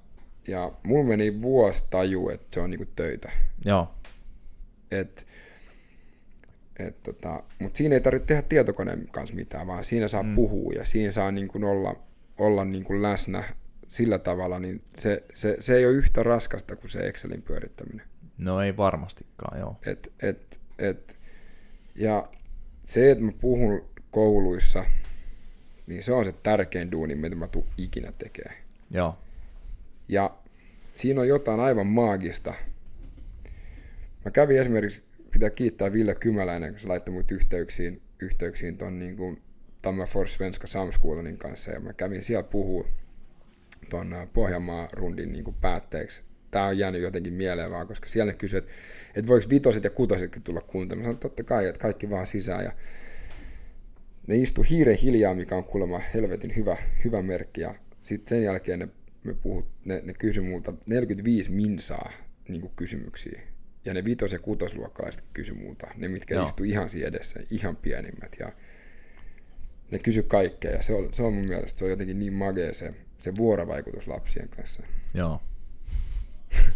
[0.49, 3.31] ja mulla meni vuosi taju, että se on niin kuin töitä.
[3.65, 3.95] Joo.
[4.91, 5.27] Et,
[6.79, 10.35] et tota, mutta siinä ei tarvitse tehdä tietokoneen kanssa mitään, vaan siinä saa mm.
[10.35, 11.95] puhua ja siinä saa niin kuin olla,
[12.37, 13.43] olla niin kuin läsnä
[13.87, 18.05] sillä tavalla, niin se, se, se ei ole yhtä raskasta kuin se Excelin pyörittäminen.
[18.37, 19.77] No ei varmastikaan, joo.
[19.85, 21.17] Et, et, et,
[21.95, 22.29] ja
[22.83, 24.85] se, että mä puhun kouluissa,
[25.87, 28.57] niin se on se tärkein duuni, mitä mä tuun ikinä tekemään.
[28.91, 29.17] Joo.
[30.07, 30.37] Ja
[30.99, 32.53] siinä on jotain aivan maagista.
[34.25, 39.17] Mä kävin esimerkiksi, pitää kiittää Ville Kymäläinen, kun se laittoi mut yhteyksiin, yhteyksiin ton niin
[39.17, 39.41] kuin
[39.81, 42.87] Tamma for Svenska Samskoolonin kanssa, ja mä kävin siellä puhua
[43.89, 48.63] ton äh, Pohjanmaa-rundin niin päätteeksi tämä on jäänyt jotenkin mieleen vaan, koska siellä ne kysyvät,
[48.63, 48.75] että,
[49.15, 51.05] että voiko vitoset ja kutosetkin tulla kuuntelemaan.
[51.05, 52.63] Sanoin, totta kai, että kaikki vaan sisään.
[52.63, 52.71] Ja
[54.27, 57.61] ne istu hiiren hiljaa, mikä on kuulemma helvetin hyvä, hyvä merkki.
[57.61, 58.87] Ja sitten sen jälkeen ne,
[59.23, 62.11] me puhut, ne, ne kysyi multa 45 minsaa
[62.47, 63.41] niin kysymyksiä.
[63.85, 66.45] Ja ne vitos- ja kutosluokkalaiset kysyi multa, ne mitkä Joo.
[66.45, 68.35] istu ihan siinä edessä, ihan pienimmät.
[68.39, 68.51] Ja
[69.91, 72.73] ne kysy kaikkea ja se on, se on mun mielestä se on jotenkin niin magea
[72.73, 74.83] se, se vuorovaikutus lapsien kanssa.
[75.13, 75.41] Joo.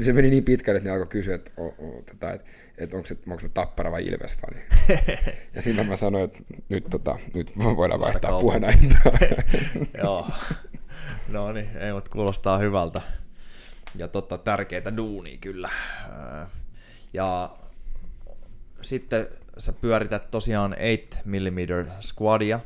[0.00, 2.46] se meni niin pitkälle, että ne alkoi kysyä, että, o, o, tota, että,
[2.78, 4.60] että onko, se, onko se Tappara vai Ilves-fani.
[5.54, 6.38] ja silloin mä sanoin, että
[6.68, 8.96] nyt, tota, nyt voidaan vaihtaa puheenaiheita.
[10.04, 10.30] Joo.
[11.28, 13.02] No niin, ei, mutta kuulostaa hyvältä.
[13.96, 15.70] Ja totta, tärkeitä duunia kyllä.
[17.12, 17.56] Ja
[18.82, 20.76] sitten sä pyörität tosiaan
[21.10, 22.60] 8 mm squadia,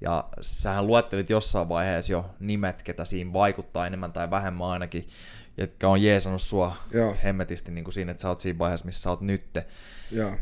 [0.00, 5.08] ja sähän luettelit jossain vaiheessa jo nimet, ketä siinä vaikuttaa enemmän tai vähemmän ainakin,
[5.56, 7.16] jotka on jeesannut sua Joo.
[7.24, 9.66] hemmetisti niin kuin siinä, että sä oot siinä vaiheessa, missä sä oot nytte.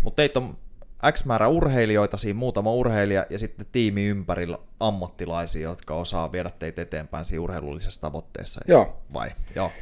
[0.03, 0.59] Mutta teit on
[1.13, 6.83] X määrä urheilijoita, siinä muutama urheilija ja sitten tiimi ympärillä ammattilaisia, jotka osaa viedä teitä
[6.83, 8.61] eteenpäin siinä urheilullisessa tavoitteessa.
[8.69, 9.03] Joo.
[9.15, 9.31] Vai?
[9.55, 9.73] Joo.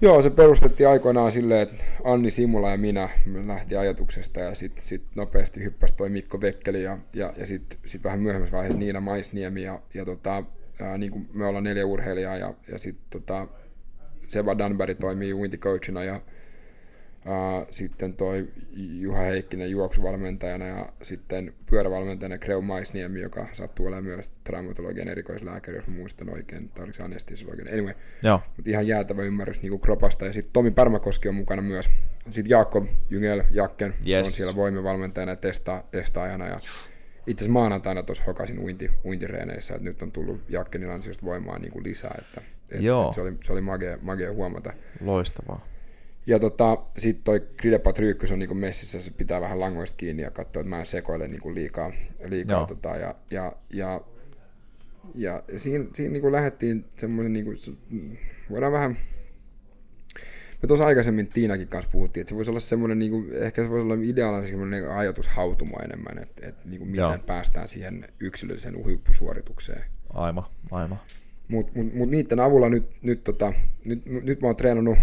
[0.00, 3.08] Joo, se perustettiin aikoinaan silleen, että Anni Simula ja minä
[3.46, 8.04] lähti ajatuksesta ja sitten sit nopeasti hyppäsi toi Mikko Vekkeli ja, ja, ja sitten sit
[8.04, 10.44] vähän myöhemmässä vaiheessa Niina Maisniemi ja, ja tota,
[10.80, 13.48] ää, niin kuin me ollaan neljä urheilijaa ja, ja sitten tota,
[14.26, 16.20] Seba Danberg toimii uinticoachina ja
[17.70, 25.08] sitten toi Juha Heikkinen juoksuvalmentajana ja sitten pyörävalmentajana Kreu Maisniemi, joka sattuu olemaan myös traumatologian
[25.08, 27.72] erikoislääkäri, jos muistan oikein, tai oliko se anestesiologinen.
[27.72, 27.94] Anyway,
[28.56, 30.24] mutta ihan jäätävä ymmärrys niin kropasta.
[30.24, 31.90] Ja sitten Tomi Pärmäkoski on mukana myös.
[32.30, 34.26] Sitten Jaakko Jyngel Jakken yes.
[34.26, 36.46] on siellä voimivalmentajana ja testaa, testaajana.
[36.46, 36.60] Ja
[37.26, 41.72] itse asiassa maanantaina tuossa hokasin uinti, uintireeneissä, että nyt on tullut Jakkenin ansiosta voimaa niin
[41.72, 42.14] kuin lisää.
[42.18, 43.06] Että, et, Joo.
[43.06, 44.72] Et se oli, se oli magia, magia huomata.
[45.00, 45.73] Loistavaa.
[46.26, 50.30] Ja tota, sitten toi Gride Patrykys on niinku messissä, se pitää vähän langoista kiinni ja
[50.30, 51.92] katsoa, että mä en sekoile niinku liikaa.
[52.24, 54.00] liikaa tota, ja, ja, ja,
[55.14, 57.52] ja, siinä, siinä niinku lähdettiin semmoisen, niinku,
[58.50, 58.96] voidaan vähän,
[60.62, 63.82] me tuossa aikaisemmin Tiinakin kanssa puhuttiin, että se voisi olla semmoinen, niinku, ehkä se voisi
[63.82, 67.18] olla ideaalinen semmoinen niinku ajatushautumo enemmän, että, että niinku, miten Joo.
[67.26, 69.84] päästään siihen yksilölliseen huippusuoritukseen.
[70.10, 71.00] Aivan, aivan.
[71.48, 73.52] Mutta mut, mut niiden avulla nyt, nyt, tota,
[73.86, 74.98] nyt, nyt mä oon treenannut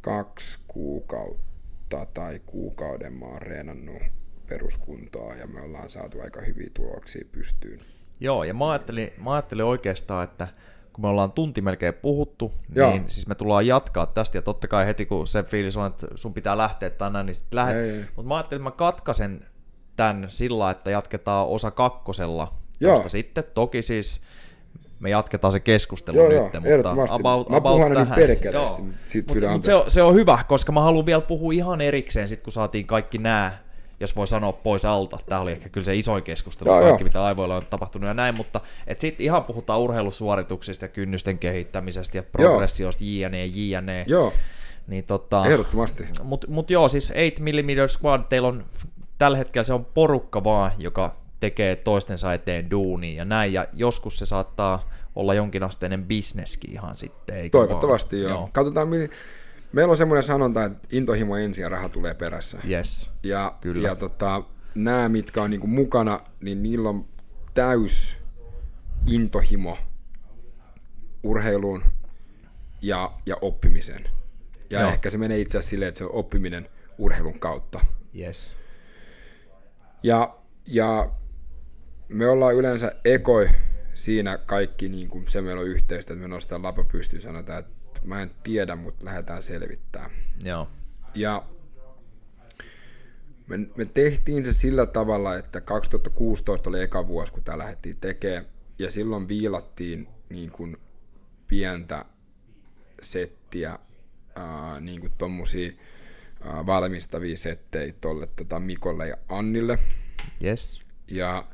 [0.00, 4.02] kaksi kuukautta tai kuukauden mä oon reenannut
[4.48, 7.80] peruskuntoa ja me ollaan saatu aika hyviä tuloksia pystyyn.
[8.20, 10.48] Joo, ja mä ajattelin, mä ajattelin oikeastaan, että
[10.92, 12.90] kun me ollaan tunti melkein puhuttu, Joo.
[12.90, 16.06] niin siis me tullaan jatkaa tästä, ja totta kai heti kun se fiilis on, että
[16.14, 18.06] sun pitää lähteä tänään, niin sitten lähdet.
[18.16, 19.46] Mutta mä ajattelin, että mä katkaisen
[19.96, 22.94] tämän sillä, että jatketaan osa kakkosella, Joo.
[22.94, 24.20] koska sitten toki siis
[25.00, 26.36] me jatketaan se keskustelu joo, nyt.
[26.36, 27.14] Joo, mutta.
[27.14, 28.82] About, mä puhun niin perkeleesti.
[28.82, 32.42] Mutta mut se, on, se on hyvä, koska mä haluan vielä puhua ihan erikseen, sit
[32.42, 33.52] kun saatiin kaikki nämä,
[34.00, 35.18] jos voi sanoa pois alta.
[35.26, 37.08] Tämä oli ehkä kyllä se isoin keskustelu, joo, kaikki joo.
[37.08, 38.60] mitä aivoilla on tapahtunut ja näin, mutta
[38.98, 44.04] sitten ihan puhutaan urheilusuorituksista ja kynnysten kehittämisestä ja progressiosta, jne, jne.
[44.06, 44.32] Joo.
[44.86, 46.04] Niin tota, Ehdottomasti.
[46.22, 48.64] Mutta mut joo, siis 8 mm squad, teillä on
[49.18, 54.18] tällä hetkellä se on porukka vaan, joka tekee toistensa eteen duunia ja näin, ja joskus
[54.18, 57.36] se saattaa olla jonkinasteinen bisneskin ihan sitten.
[57.36, 58.30] Eikö Toivottavasti vaan?
[58.30, 58.40] joo.
[58.40, 58.50] joo.
[58.52, 58.88] Katsotaan,
[59.72, 62.58] meillä on semmoinen sanonta, että intohimo ensin ja raha tulee perässä.
[62.70, 63.88] Yes, ja, kyllä.
[63.88, 64.42] Ja tota,
[64.74, 67.06] nämä, mitkä on niinku mukana, niin niillä on
[67.54, 68.18] täys
[69.06, 69.78] intohimo
[71.22, 71.82] urheiluun
[72.82, 74.04] ja, ja oppimiseen.
[74.70, 74.90] Ja Joo.
[74.90, 76.66] ehkä se menee itse asiassa silleen, että se on oppiminen
[76.98, 77.80] urheilun kautta.
[78.18, 78.56] Yes.
[80.02, 80.36] Ja,
[80.66, 81.10] ja
[82.08, 83.48] me ollaan yleensä ekoi
[83.94, 88.00] siinä kaikki, niin kuin se meillä on yhteistä, että me nostetaan lapa pystyyn sanotaan, että
[88.04, 90.10] mä en tiedä, mutta lähdetään selvittämään.
[90.44, 90.68] Joo.
[91.14, 91.46] Ja
[93.46, 98.46] me, me tehtiin se sillä tavalla, että 2016 oli eka vuosi, kun tämä lähdettiin tekemään,
[98.78, 100.76] ja silloin viilattiin niin kuin
[101.46, 102.04] pientä
[103.02, 103.78] settiä,
[104.34, 105.72] ää, niin kuin tommosia
[106.40, 109.78] ää, valmistavia settejä tuolle tota Mikolle ja Annille.
[110.44, 110.80] Yes.
[111.10, 111.46] Ja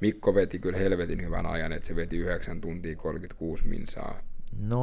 [0.00, 4.22] Mikko veti kyllä helvetin hyvän ajan, että se veti 9 tuntia 36 minsaa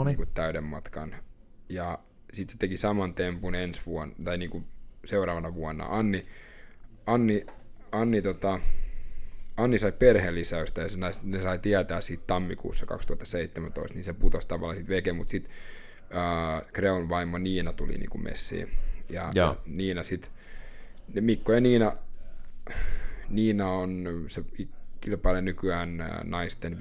[0.06, 1.16] niin kuin täyden matkan.
[1.70, 2.00] Ja
[2.34, 4.66] sitten se teki saman tempun ensi vuonna, tai niin kuin
[5.06, 5.86] seuraavana vuonna.
[5.90, 6.26] Anni,
[7.06, 7.46] Anni,
[7.92, 8.60] Anni, tota,
[9.58, 14.78] Anni sai perhelisäystä ja se, ne sai tietää siitä tammikuussa 2017, niin se putosi tavallaan
[14.78, 15.52] sitten veke, mutta sitten
[16.16, 18.68] äh, Kreon vaimo Niina tuli niin kuin messiin.
[19.10, 20.32] Ja, ja Niina sitten,
[21.20, 21.98] Mikko ja Niina,
[23.30, 24.44] Niina on se
[25.06, 26.78] kilpailee nykyään äh, naisten 50-55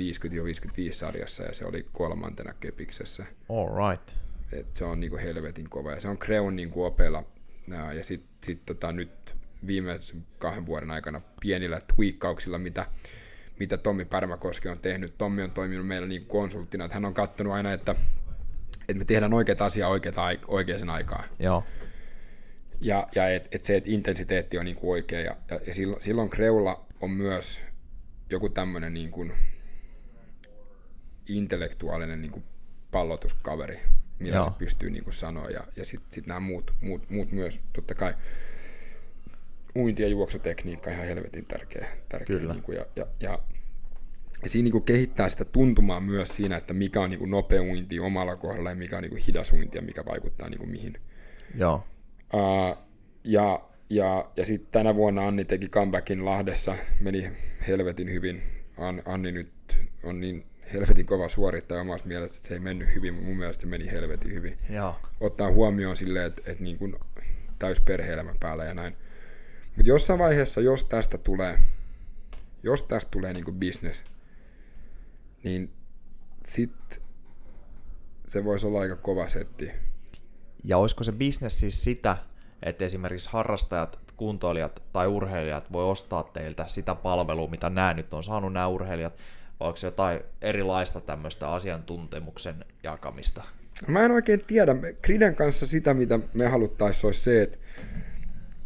[0.93, 3.27] sarjassa ja se oli kolmantena kepiksessä.
[3.49, 4.11] All right.
[4.53, 7.25] Et se on niinku helvetin kova ja se on Kreun niinku opella
[7.97, 12.87] ja sitten sit tota, nyt viimeisen kahden vuoden aikana pienillä tweakkauksilla, mitä,
[13.59, 15.19] mitä Tommi Pärmäkoski on tehnyt.
[15.19, 17.95] Tommi on toiminut meillä niin konsulttina, että hän on katsonut aina, että,
[18.81, 21.25] että me tehdään oikeat asiaa oikeata, oikeaan aikaan.
[21.39, 21.65] Joo.
[22.81, 25.21] Ja, ja että et se, että intensiteetti on niin kuin oikea.
[25.21, 27.74] Ja, ja, ja silloin, silloin Kreulla on myös
[28.31, 29.33] joku tämmöinen niin kuin
[31.29, 32.45] intellektuaalinen niin kuin
[32.91, 33.81] pallotuskaveri,
[34.19, 34.45] millä Joo.
[34.45, 37.95] se pystyy niin kuin sanoa, ja, ja sitten sit nämä muut, muut, muut myös, totta
[37.95, 38.15] kai
[39.77, 42.53] uinti- ja juoksutekniikka ihan helvetin tärkeä, tärkeä Kyllä.
[42.55, 43.39] Niin kuin, ja, ja, ja
[44.43, 48.37] ja siinä niin kehittää sitä tuntumaa myös siinä, että mikä on niin nopea uinti omalla
[48.37, 51.01] kohdalla ja mikä on niin hidas uinti ja mikä vaikuttaa niin mihin.
[51.55, 51.85] Joo.
[52.35, 52.79] Uh,
[53.25, 53.61] ja
[53.91, 57.31] ja, ja sitten tänä vuonna Anni teki comebackin Lahdessa, meni
[57.69, 58.43] helvetin hyvin.
[58.79, 59.53] An, Anni nyt
[60.03, 63.61] on niin helvetin kova suorittaja omasta mielestä, että se ei mennyt hyvin, mutta mun mielestä
[63.61, 64.59] se meni helvetin hyvin.
[64.71, 64.97] Joo.
[65.21, 66.97] Ottaa huomioon silleen, että, että niin kuin
[67.59, 68.97] täys perhe-elämä päällä ja näin.
[69.77, 71.59] Mutta jossain vaiheessa, jos tästä tulee,
[72.63, 74.05] jos tästä tulee niin kuin business,
[75.43, 75.71] niin
[76.47, 77.01] sitten
[78.29, 79.71] se voisi olla aika kova setti.
[80.65, 82.17] Ja olisiko se business siis sitä,
[82.65, 88.25] että esimerkiksi harrastajat, kuntoilijat tai urheilijat voi ostaa teiltä sitä palvelua, mitä nämä nyt on
[88.25, 89.17] saanut nämä urheilijat,
[89.61, 93.45] vai onko se jotain erilaista tämmöistä asiantuntemuksen jakamista?
[93.87, 94.75] Mä en oikein tiedä.
[95.03, 97.59] Kriden kanssa sitä, mitä me haluttaisiin, olisi se, että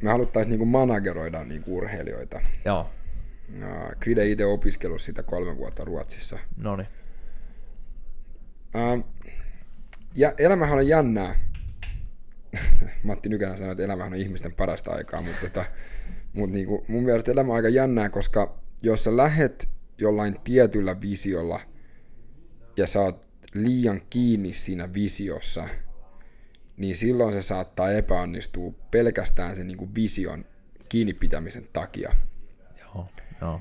[0.03, 2.41] me haluttaisiin niinku manageroida niinku urheilijoita.
[2.65, 2.91] Joo.
[4.01, 6.39] Kride itse opiskellut sitä kolme vuotta Ruotsissa.
[6.57, 6.79] No
[10.15, 11.35] ja elämähän on jännää.
[13.05, 15.65] Matti Nykänä sanoi, että elämähän on ihmisten parasta aikaa, mutta, tota,
[16.33, 19.69] mutta niin kuin, mun mielestä elämä on aika jännää, koska jos sä lähet
[19.99, 21.61] jollain tietyllä visiolla
[22.77, 25.69] ja sä oot liian kiinni siinä visiossa,
[26.77, 30.45] niin silloin se saattaa epäonnistua pelkästään sen niin kuin vision
[30.89, 32.13] kiinni pitämisen takia.
[32.81, 33.09] Joo,
[33.41, 33.61] joo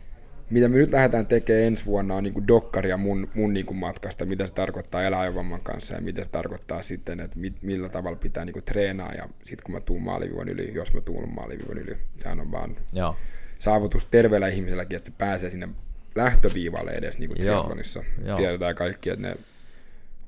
[0.50, 4.26] mitä me nyt lähdetään tekemään ensi vuonna on niin dokkaria mun, mun niin kuin matkasta,
[4.26, 5.34] mitä se tarkoittaa elää
[5.64, 9.30] kanssa ja mitä se tarkoittaa sitten, että mit, millä tavalla pitää niin kuin treenaa ja
[9.44, 13.16] sitten kun mä tuun maaliviivon yli, jos mä tuun maaliviivon yli, sehän on vaan Joo.
[13.60, 15.70] saavutus terveellä ihmiselläkin, että se pääsee sinne
[16.16, 18.04] lähtöviivalle edes niin kuin triathlonissa.
[18.26, 18.38] Joo.
[18.38, 19.36] Tiedetään kaikki, että ne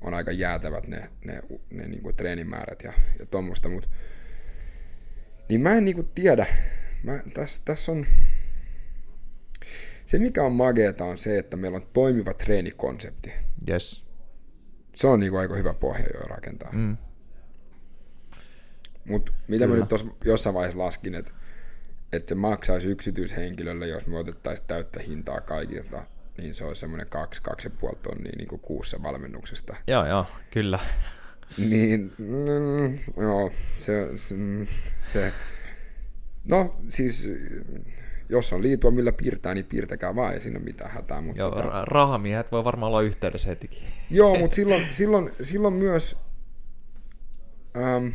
[0.00, 3.88] on aika jäätävät ne, ne, ne niin kuin treenimäärät ja, ja tuommoista, mutta
[5.48, 6.46] niin mä en niin kuin tiedä.
[7.02, 8.06] Mä, tässä, tässä on,
[10.10, 13.32] se, mikä on mageeta, on se, että meillä on toimiva treenikonsepti.
[13.68, 14.04] Yes.
[14.94, 16.72] Se on niin kuin aika hyvä pohja jo rakentaa.
[16.72, 16.96] Mm.
[19.04, 19.76] Mutta mitä Kyllä.
[19.76, 21.32] mä nyt tuossa jossain vaiheessa laskin, että,
[22.12, 26.02] että se maksaisi yksityishenkilölle, jos me otettaisiin täyttä hintaa kaikilta,
[26.38, 27.06] niin se olisi semmoinen
[27.90, 29.76] 2-2,5 tonnia niin kuin kuussa valmennuksesta.
[29.86, 30.78] Joo, joo, kyllä.
[31.58, 34.34] Niin, mm, joo, se, se,
[35.12, 35.32] se,
[36.44, 37.28] no siis
[38.30, 41.20] jos on liitua millä piirtää, niin piirtäkää vaan, ei siinä ole mitään hätää.
[41.20, 41.84] Mutta Joo, tota...
[41.84, 43.82] rahamiehet voi varmaan olla yhteydessä hetikin.
[44.10, 46.16] Joo, mutta silloin, silloin, silloin myös,
[47.76, 48.06] ähm,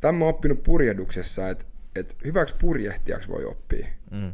[0.00, 1.64] tämä on oppinut purjehduksessa, että,
[1.96, 4.32] että hyväksi purjehtijaksi voi oppia, mm.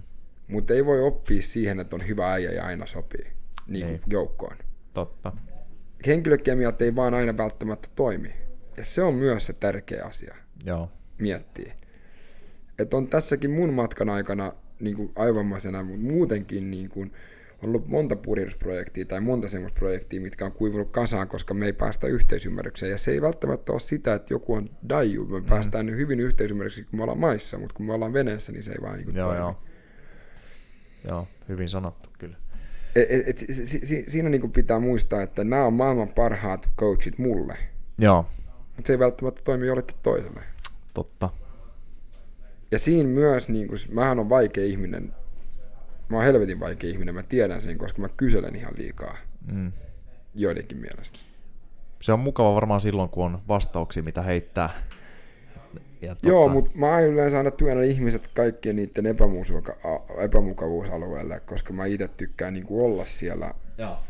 [0.48, 3.26] mutta ei voi oppia siihen, että on hyvä äijä ja aina sopii
[3.66, 4.56] niin kuin joukkoon.
[4.94, 5.32] Totta.
[6.06, 8.32] Henkilökemiat ei vaan aina välttämättä toimi.
[8.76, 10.34] Ja se on myös se tärkeä asia
[10.64, 10.90] Joo.
[11.18, 11.79] miettiä
[12.80, 17.12] että on tässäkin mun matkan aikana niin kuin aivammaisena, mutta muutenkin niin kuin,
[17.62, 21.72] on ollut monta purjehdusprojektia tai monta semmoista projektia, mitkä on kuivunut kasaan, koska me ei
[21.72, 22.90] päästä yhteisymmärrykseen.
[22.90, 25.26] Ja se ei välttämättä ole sitä, että joku on daiju.
[25.26, 25.46] Me mm.
[25.46, 28.78] päästään hyvin yhteisymmärrykseen, kun me ollaan maissa, mutta kun me ollaan veneessä, niin se ei
[28.82, 29.40] vaan niin joo, toimi.
[29.40, 29.62] Joo.
[31.08, 32.36] joo, hyvin sanottu kyllä.
[32.96, 36.68] Et, et, et, si, si, siinä niin kuin pitää muistaa, että nämä on maailman parhaat
[36.78, 37.56] coachit mulle.
[37.98, 38.26] Joo.
[38.76, 40.40] Mutta se ei välttämättä toimi jollekin toiselle.
[40.94, 41.30] Totta.
[42.70, 45.14] Ja siinä myös, niin kun, mähän on vaikea ihminen,
[46.08, 49.16] mä oon helvetin vaikea ihminen, mä tiedän sen, koska mä kyselen ihan liikaa
[49.54, 49.72] mm.
[50.34, 51.18] joidenkin mielestä.
[52.00, 54.70] Se on mukava varmaan silloin, kun on vastauksia, mitä heittää.
[56.00, 56.28] Ja tuota...
[56.28, 59.06] Joo, mutta mä aion yleensä aina työnnä ihmiset kaikkien niiden
[60.18, 63.54] epämukavuusalueelle, koska mä itse tykkään niin olla siellä.
[63.78, 64.02] Ja,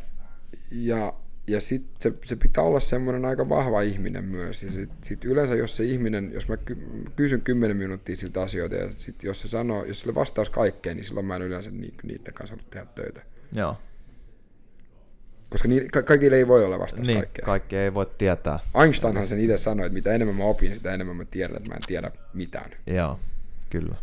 [0.71, 1.13] ja
[1.47, 4.63] ja sitten se, se pitää olla semmoinen aika vahva ihminen myös.
[4.63, 6.57] Ja sitten sit yleensä, jos se ihminen, jos mä
[7.17, 11.05] kysyn 10 minuuttia siltä asioita, ja sit jos se sanoo, jos sille vastaus kaikkeen, niin
[11.05, 13.23] silloin mä en yleensä ni, niiden kanssa halua tehdä töitä.
[13.57, 13.77] Joo.
[15.51, 17.45] Koska ni, ka- kaikille ei voi olla vastaus niin, kaikkea.
[17.45, 18.59] kaikki ei voi tietää.
[18.83, 21.75] Einsteinhan sen itse sanoi, että mitä enemmän mä opin, sitä enemmän mä tiedän, että mä
[21.75, 22.71] en tiedä mitään.
[22.87, 23.21] Joo,
[23.71, 23.97] kyllä.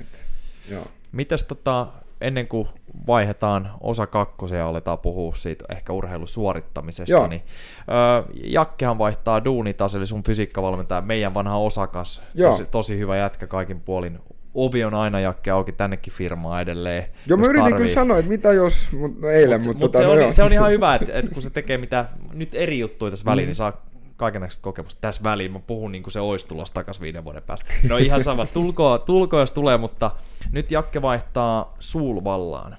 [0.00, 0.24] Et,
[0.70, 0.86] joo.
[1.12, 1.92] Mitäs tota,
[2.22, 2.68] ennen kuin
[3.06, 7.26] vaihdetaan osa kakkosen ja aletaan puhua siitä ehkä urheilusuorittamisesta, Joo.
[7.26, 7.42] niin
[7.88, 13.80] ö, Jakkehan vaihtaa duunitas, eli sun fysiikkavalmentaja, meidän vanha osakas, tosi, tosi hyvä jätkä kaikin
[13.80, 14.18] puolin.
[14.54, 17.04] Ovi on aina jakke auki tännekin firmaa edelleen.
[17.26, 17.76] Joo, mä yritin tarvii.
[17.76, 20.42] kyllä sanoa, että mitä jos, mutta eilen, mutta mut, mut tota, se, no on, se
[20.42, 23.48] on ihan hyvä, että, että kun se tekee mitä nyt eri juttuja tässä väliin, mm.
[23.48, 23.82] niin saa
[24.22, 25.52] kaikenlaista kokemusta tässä väliin.
[25.52, 27.72] Mä puhun niin kuin se olisi tulossa takaisin viiden vuoden päästä.
[27.88, 30.10] No ihan sama, tulkoon, tulko, jos tulee, mutta
[30.52, 32.76] nyt Jakke vaihtaa Suulvallaan.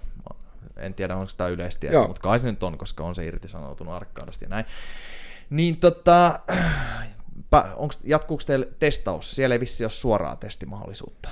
[0.77, 4.45] En tiedä, onko tämä yleistä, mutta kai se nyt on, koska on se irtisanoutunut arkkaadasta
[4.45, 4.65] ja näin.
[5.49, 6.39] Niin tota,
[7.75, 9.35] onko, jatkuuko teillä testaus?
[9.35, 11.29] Siellä ei vissi ole suoraa testimahdollisuutta.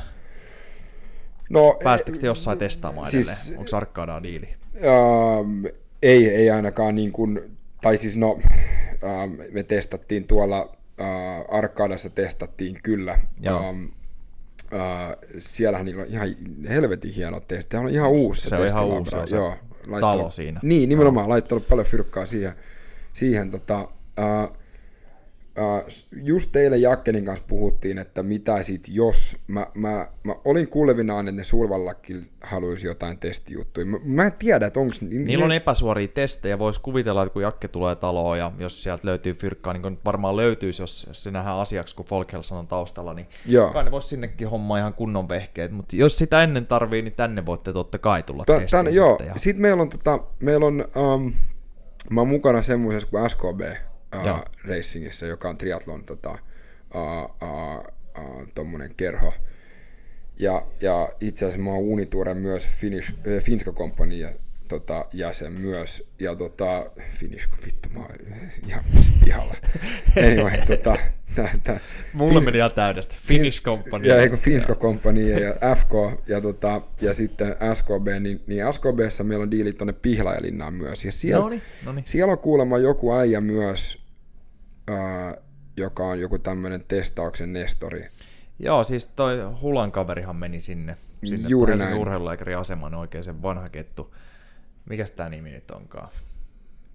[1.49, 3.59] No, Päästettekö te jossain testaamaan siis, edelleen?
[3.59, 4.49] Onko Arkadaa diili?
[4.75, 5.71] Uh,
[6.03, 8.41] ei, ei ainakaan niin kuin, tai siis no, uh,
[9.51, 13.19] me testattiin tuolla, uh, Arkadassa testattiin kyllä.
[13.39, 13.69] Joo.
[13.69, 16.27] Um, uh, siellähän niillä on ihan
[16.69, 17.69] helvetin hieno testi.
[17.69, 19.55] Tämä on ihan uusi se, se on ihan uusi, se Joo,
[19.99, 20.59] talo siinä.
[20.63, 22.53] Niin, nimenomaan, laittanut paljon fyrkkaa siihen.
[23.13, 23.87] siihen tota,
[24.19, 24.57] Uh,
[26.11, 31.39] just teille Jakkenin kanssa puhuttiin, että mitä sit jos, mä, mä, mä olin kuulevinaan, että
[31.39, 33.85] ne Sulvallakin haluaisi jotain testijuttuja.
[33.85, 34.93] Mä, mä en tiedä, että onko...
[35.01, 39.33] Niillä on epäsuoria testejä, voisi kuvitella, että kun Jakke tulee taloon ja jos sieltä löytyy
[39.33, 43.69] fyrkkaa, niin kuin varmaan löytyisi, jos se nähdään asiaksi, kun Folkhels on taustalla, niin Joo.
[43.69, 47.45] kai ne voisi sinnekin hommaa ihan kunnon vehkeet, mutta jos sitä ennen tarvii, niin tänne
[47.45, 49.33] voitte totta kai tulla Ta- tänne, Joo, sitten, ja...
[49.37, 51.33] sitten meillä on, tota, meillä on um,
[52.09, 53.61] mä oon mukana semmoisessa kuin SKB,
[54.15, 57.85] uh, racingissä, joka on triathlon tota, uh, uh,
[58.23, 59.33] uh, tommonen kerho.
[60.39, 64.29] Ja, ja itse asiassa mä oon Unituoren myös Finnish, äh, Finska Company ja,
[64.71, 66.11] tota, jäsen myös.
[66.19, 68.09] Ja tota, Finnish, vittu mä oon
[68.67, 68.83] ihan
[69.25, 69.55] pihalla.
[70.27, 70.97] Anyway, tota,
[71.35, 71.79] tää, tää,
[72.13, 73.15] Mulle Finsk, meni ihan täydestä.
[73.17, 74.07] Finnish Company.
[74.07, 79.43] Ja eikö Finska Company ja FK ja, tota, ja sitten SKB, niin, niin SKBssä meillä
[79.43, 81.05] on diilit tonne Pihlajalinnaan myös.
[81.05, 82.01] Ja siellä, noni, noni.
[82.05, 84.00] siellä on kuulemma joku äijä myös,
[85.77, 88.01] joka on joku tämmöinen testauksen nestori.
[88.59, 91.97] Joo, siis toi Hulan kaverihan meni sinne, sinne Juuri näin.
[91.97, 94.15] urheilulääkärin aseman oikein sen vanha kettu.
[94.89, 96.09] Mikäs tämä nimi nyt onkaan?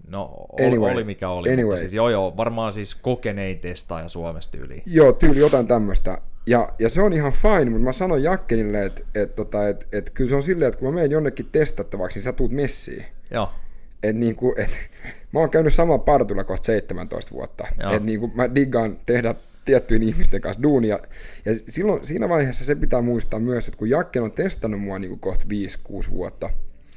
[0.08, 1.64] No, anyway, oli mikä oli, anyway.
[1.64, 4.82] mutta siis joo joo, varmaan siis kokenein testaaja Suomesta yli.
[4.86, 6.18] Joo, tyyli jotain tämmöistä.
[6.46, 10.10] Ja, ja se on ihan fine, mutta mä sanoin Jakkenille, että et, tota, et, et,
[10.10, 13.04] kyllä se on silleen, että kun mä menen jonnekin testattavaksi, niin sä tuut messiin.
[13.30, 13.50] Joo.
[14.02, 14.90] Et niinku, et,
[15.36, 17.66] mä oon käynyt saman partulla kohta 17 vuotta.
[17.92, 19.34] Et niinku, mä diggaan tehdä
[19.64, 20.98] tiettyjen ihmisten kanssa duunia.
[21.44, 25.16] Ja silloin, siinä vaiheessa se pitää muistaa myös, että kun Jakken on testannut mua niinku
[25.16, 25.46] kohta
[26.08, 26.50] 5-6 vuotta,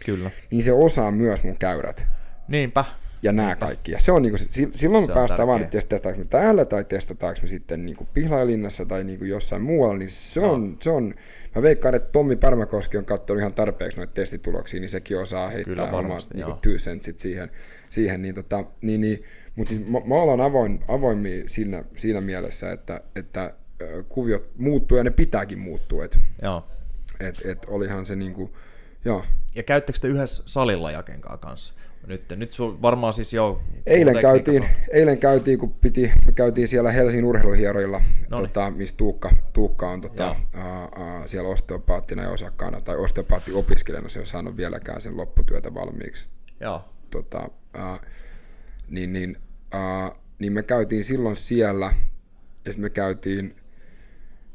[0.05, 0.31] Kyllä.
[0.51, 2.07] niin se osaa myös mun käyrät.
[2.47, 2.85] Niinpä
[3.23, 3.91] ja nämä kaikki.
[3.91, 7.39] Ja se on, niin kuin, silloin se päästään vaan, että testataanko me täällä tai testataanko
[7.41, 10.77] me sitten niin kuin Pihlajalinnassa tai niin kuin jossain muualla, niin se on, no.
[10.79, 11.13] se on,
[11.55, 15.91] mä veikkaan, että Tommi Pärmäkoski on katsonut ihan tarpeeksi noita testituloksia, niin sekin osaa heittää
[15.91, 17.51] omat niin two centsit siihen,
[17.89, 19.23] siihen niin, tota, niin, niin,
[19.55, 23.53] mutta siis mä, mä olen avoin, avoimia siinä, siinä mielessä, että, että
[24.09, 26.05] kuviot muuttuu ja ne pitääkin muuttua.
[26.05, 26.67] Et, Joo.
[27.19, 28.53] Et, et olihan se niin kuin,
[29.05, 29.25] joo.
[29.55, 31.73] Ja käyttekö te yhdessä salilla Jakenkaa kanssa?
[32.07, 33.61] Nyt, nyt sun varmaan siis jo...
[33.85, 39.89] Eilen käytiin, eilen käytiin, kun piti, me käytiin siellä Helsingin urheiluhieroilla, tota, missä Tuukka, Tuukka
[39.89, 45.17] on tota, ää, ää, siellä osteopaattina ja osakkaana, tai osteopaatti-opiskelijana, se on saanut vieläkään sen
[45.17, 46.29] lopputyötä valmiiksi.
[46.59, 46.81] Joo.
[47.11, 47.99] Tota, ää,
[48.89, 49.37] niin, niin,
[49.71, 51.93] ää, niin me käytiin silloin siellä,
[52.65, 53.55] ja sitten me käytiin,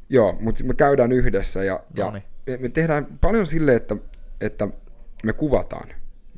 [0.08, 2.22] joo, mutta me käydään yhdessä, ja, ja me,
[2.56, 3.96] me tehdään paljon silleen, että,
[4.40, 4.68] että
[5.24, 5.88] me kuvataan.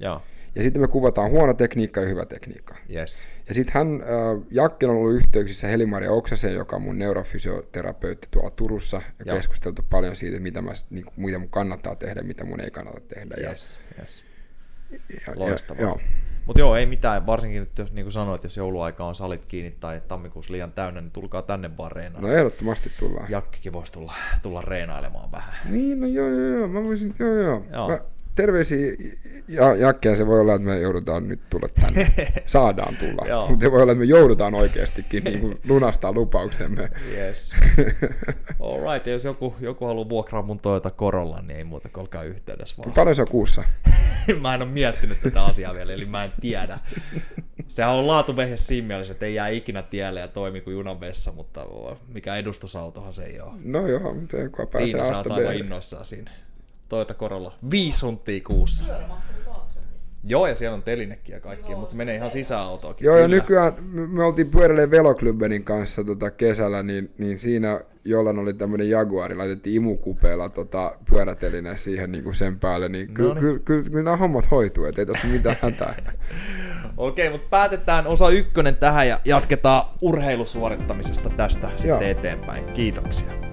[0.00, 0.22] Joo.
[0.56, 2.74] Ja sitten me kuvataan huono tekniikka ja hyvä tekniikka.
[2.94, 3.22] Yes.
[3.48, 8.96] Ja sitten hän, äh, on ollut yhteyksissä Helimaria Oksaseen, joka on mun neurofysioterapeutti tuolla Turussa,
[9.18, 9.36] ja Joo.
[9.36, 13.00] keskusteltu paljon siitä, mitä, mä, niin kuin, mitä mun kannattaa tehdä mitä mun ei kannata
[13.00, 13.34] tehdä.
[13.50, 14.24] Yes, ja, yes.
[14.90, 15.82] Ja, Loistavaa.
[15.82, 16.00] Ja, joo.
[16.46, 19.76] Mutta joo, ei mitään, varsinkin nyt, jos, niin kuin sanoit, jos jouluaika on salit kiinni
[19.80, 22.24] tai tammikuussa liian täynnä, niin tulkaa tänne vaan reenaan.
[22.24, 23.26] No ehdottomasti tullaan.
[23.30, 25.54] Jakkikin voisi tulla, tulla reenailemaan vähän.
[25.72, 26.68] Niin, no joo, joo, joo.
[26.68, 27.64] Mä voisin, joo, joo.
[27.72, 27.88] joo.
[27.88, 28.00] Mä,
[28.36, 28.92] terveisiä
[29.48, 32.12] ja, Jakkeen, se voi olla, että me joudutaan nyt tulla tänne.
[32.46, 33.46] Saadaan tulla.
[33.48, 36.90] Mutta se voi olla, että me joudutaan oikeastikin niin kuin lunastaa lupauksemme.
[37.14, 37.50] Yes.
[38.60, 42.22] All right, jos joku, joku haluaa vuokraa mun Toyota Corolla, niin ei muuta kuin olkaa
[42.22, 42.92] yhteydessä vaan.
[42.92, 43.64] Paljon se on kuussa?
[44.40, 46.78] mä en ole miettinyt tätä asiaa vielä, eli mä en tiedä.
[47.68, 51.32] Sehän on laatuvehe siinä mielessä, että ei jää ikinä tielle ja toimi kuin junan vessa,
[51.32, 51.66] mutta
[52.08, 53.52] mikä edustusautohan se ei ole.
[53.64, 56.30] No joo, mutta kun pääsee Tiina, Asta aivan innoissaan siinä.
[56.88, 57.54] Toyota Corolla.
[57.70, 58.84] Viisi huntia kuussa.
[60.28, 63.04] Joo, ja siellä on telinekki ja kaikki, mutta se menee ihan sisäautoakin.
[63.04, 63.24] Joo, kyllä.
[63.24, 63.72] ja nykyään
[64.08, 69.76] me oltiin pyöräilemään Veloklybenin kanssa tota kesällä, niin, niin siinä jollain oli tämmöinen Jaguari, laitettiin
[69.76, 73.54] imukupeella tota pyöräteline siihen niin kuin sen päälle, niin kyllä no niin.
[73.54, 75.94] ky, ky, ky, nämä hommat hoituu, että ei tässä mitään hätää.
[76.96, 82.00] Okei, mutta päätetään osa ykkönen tähän ja jatketaan urheilusuorittamisesta tästä sitten Joo.
[82.00, 82.64] eteenpäin.
[82.64, 83.45] Kiitoksia.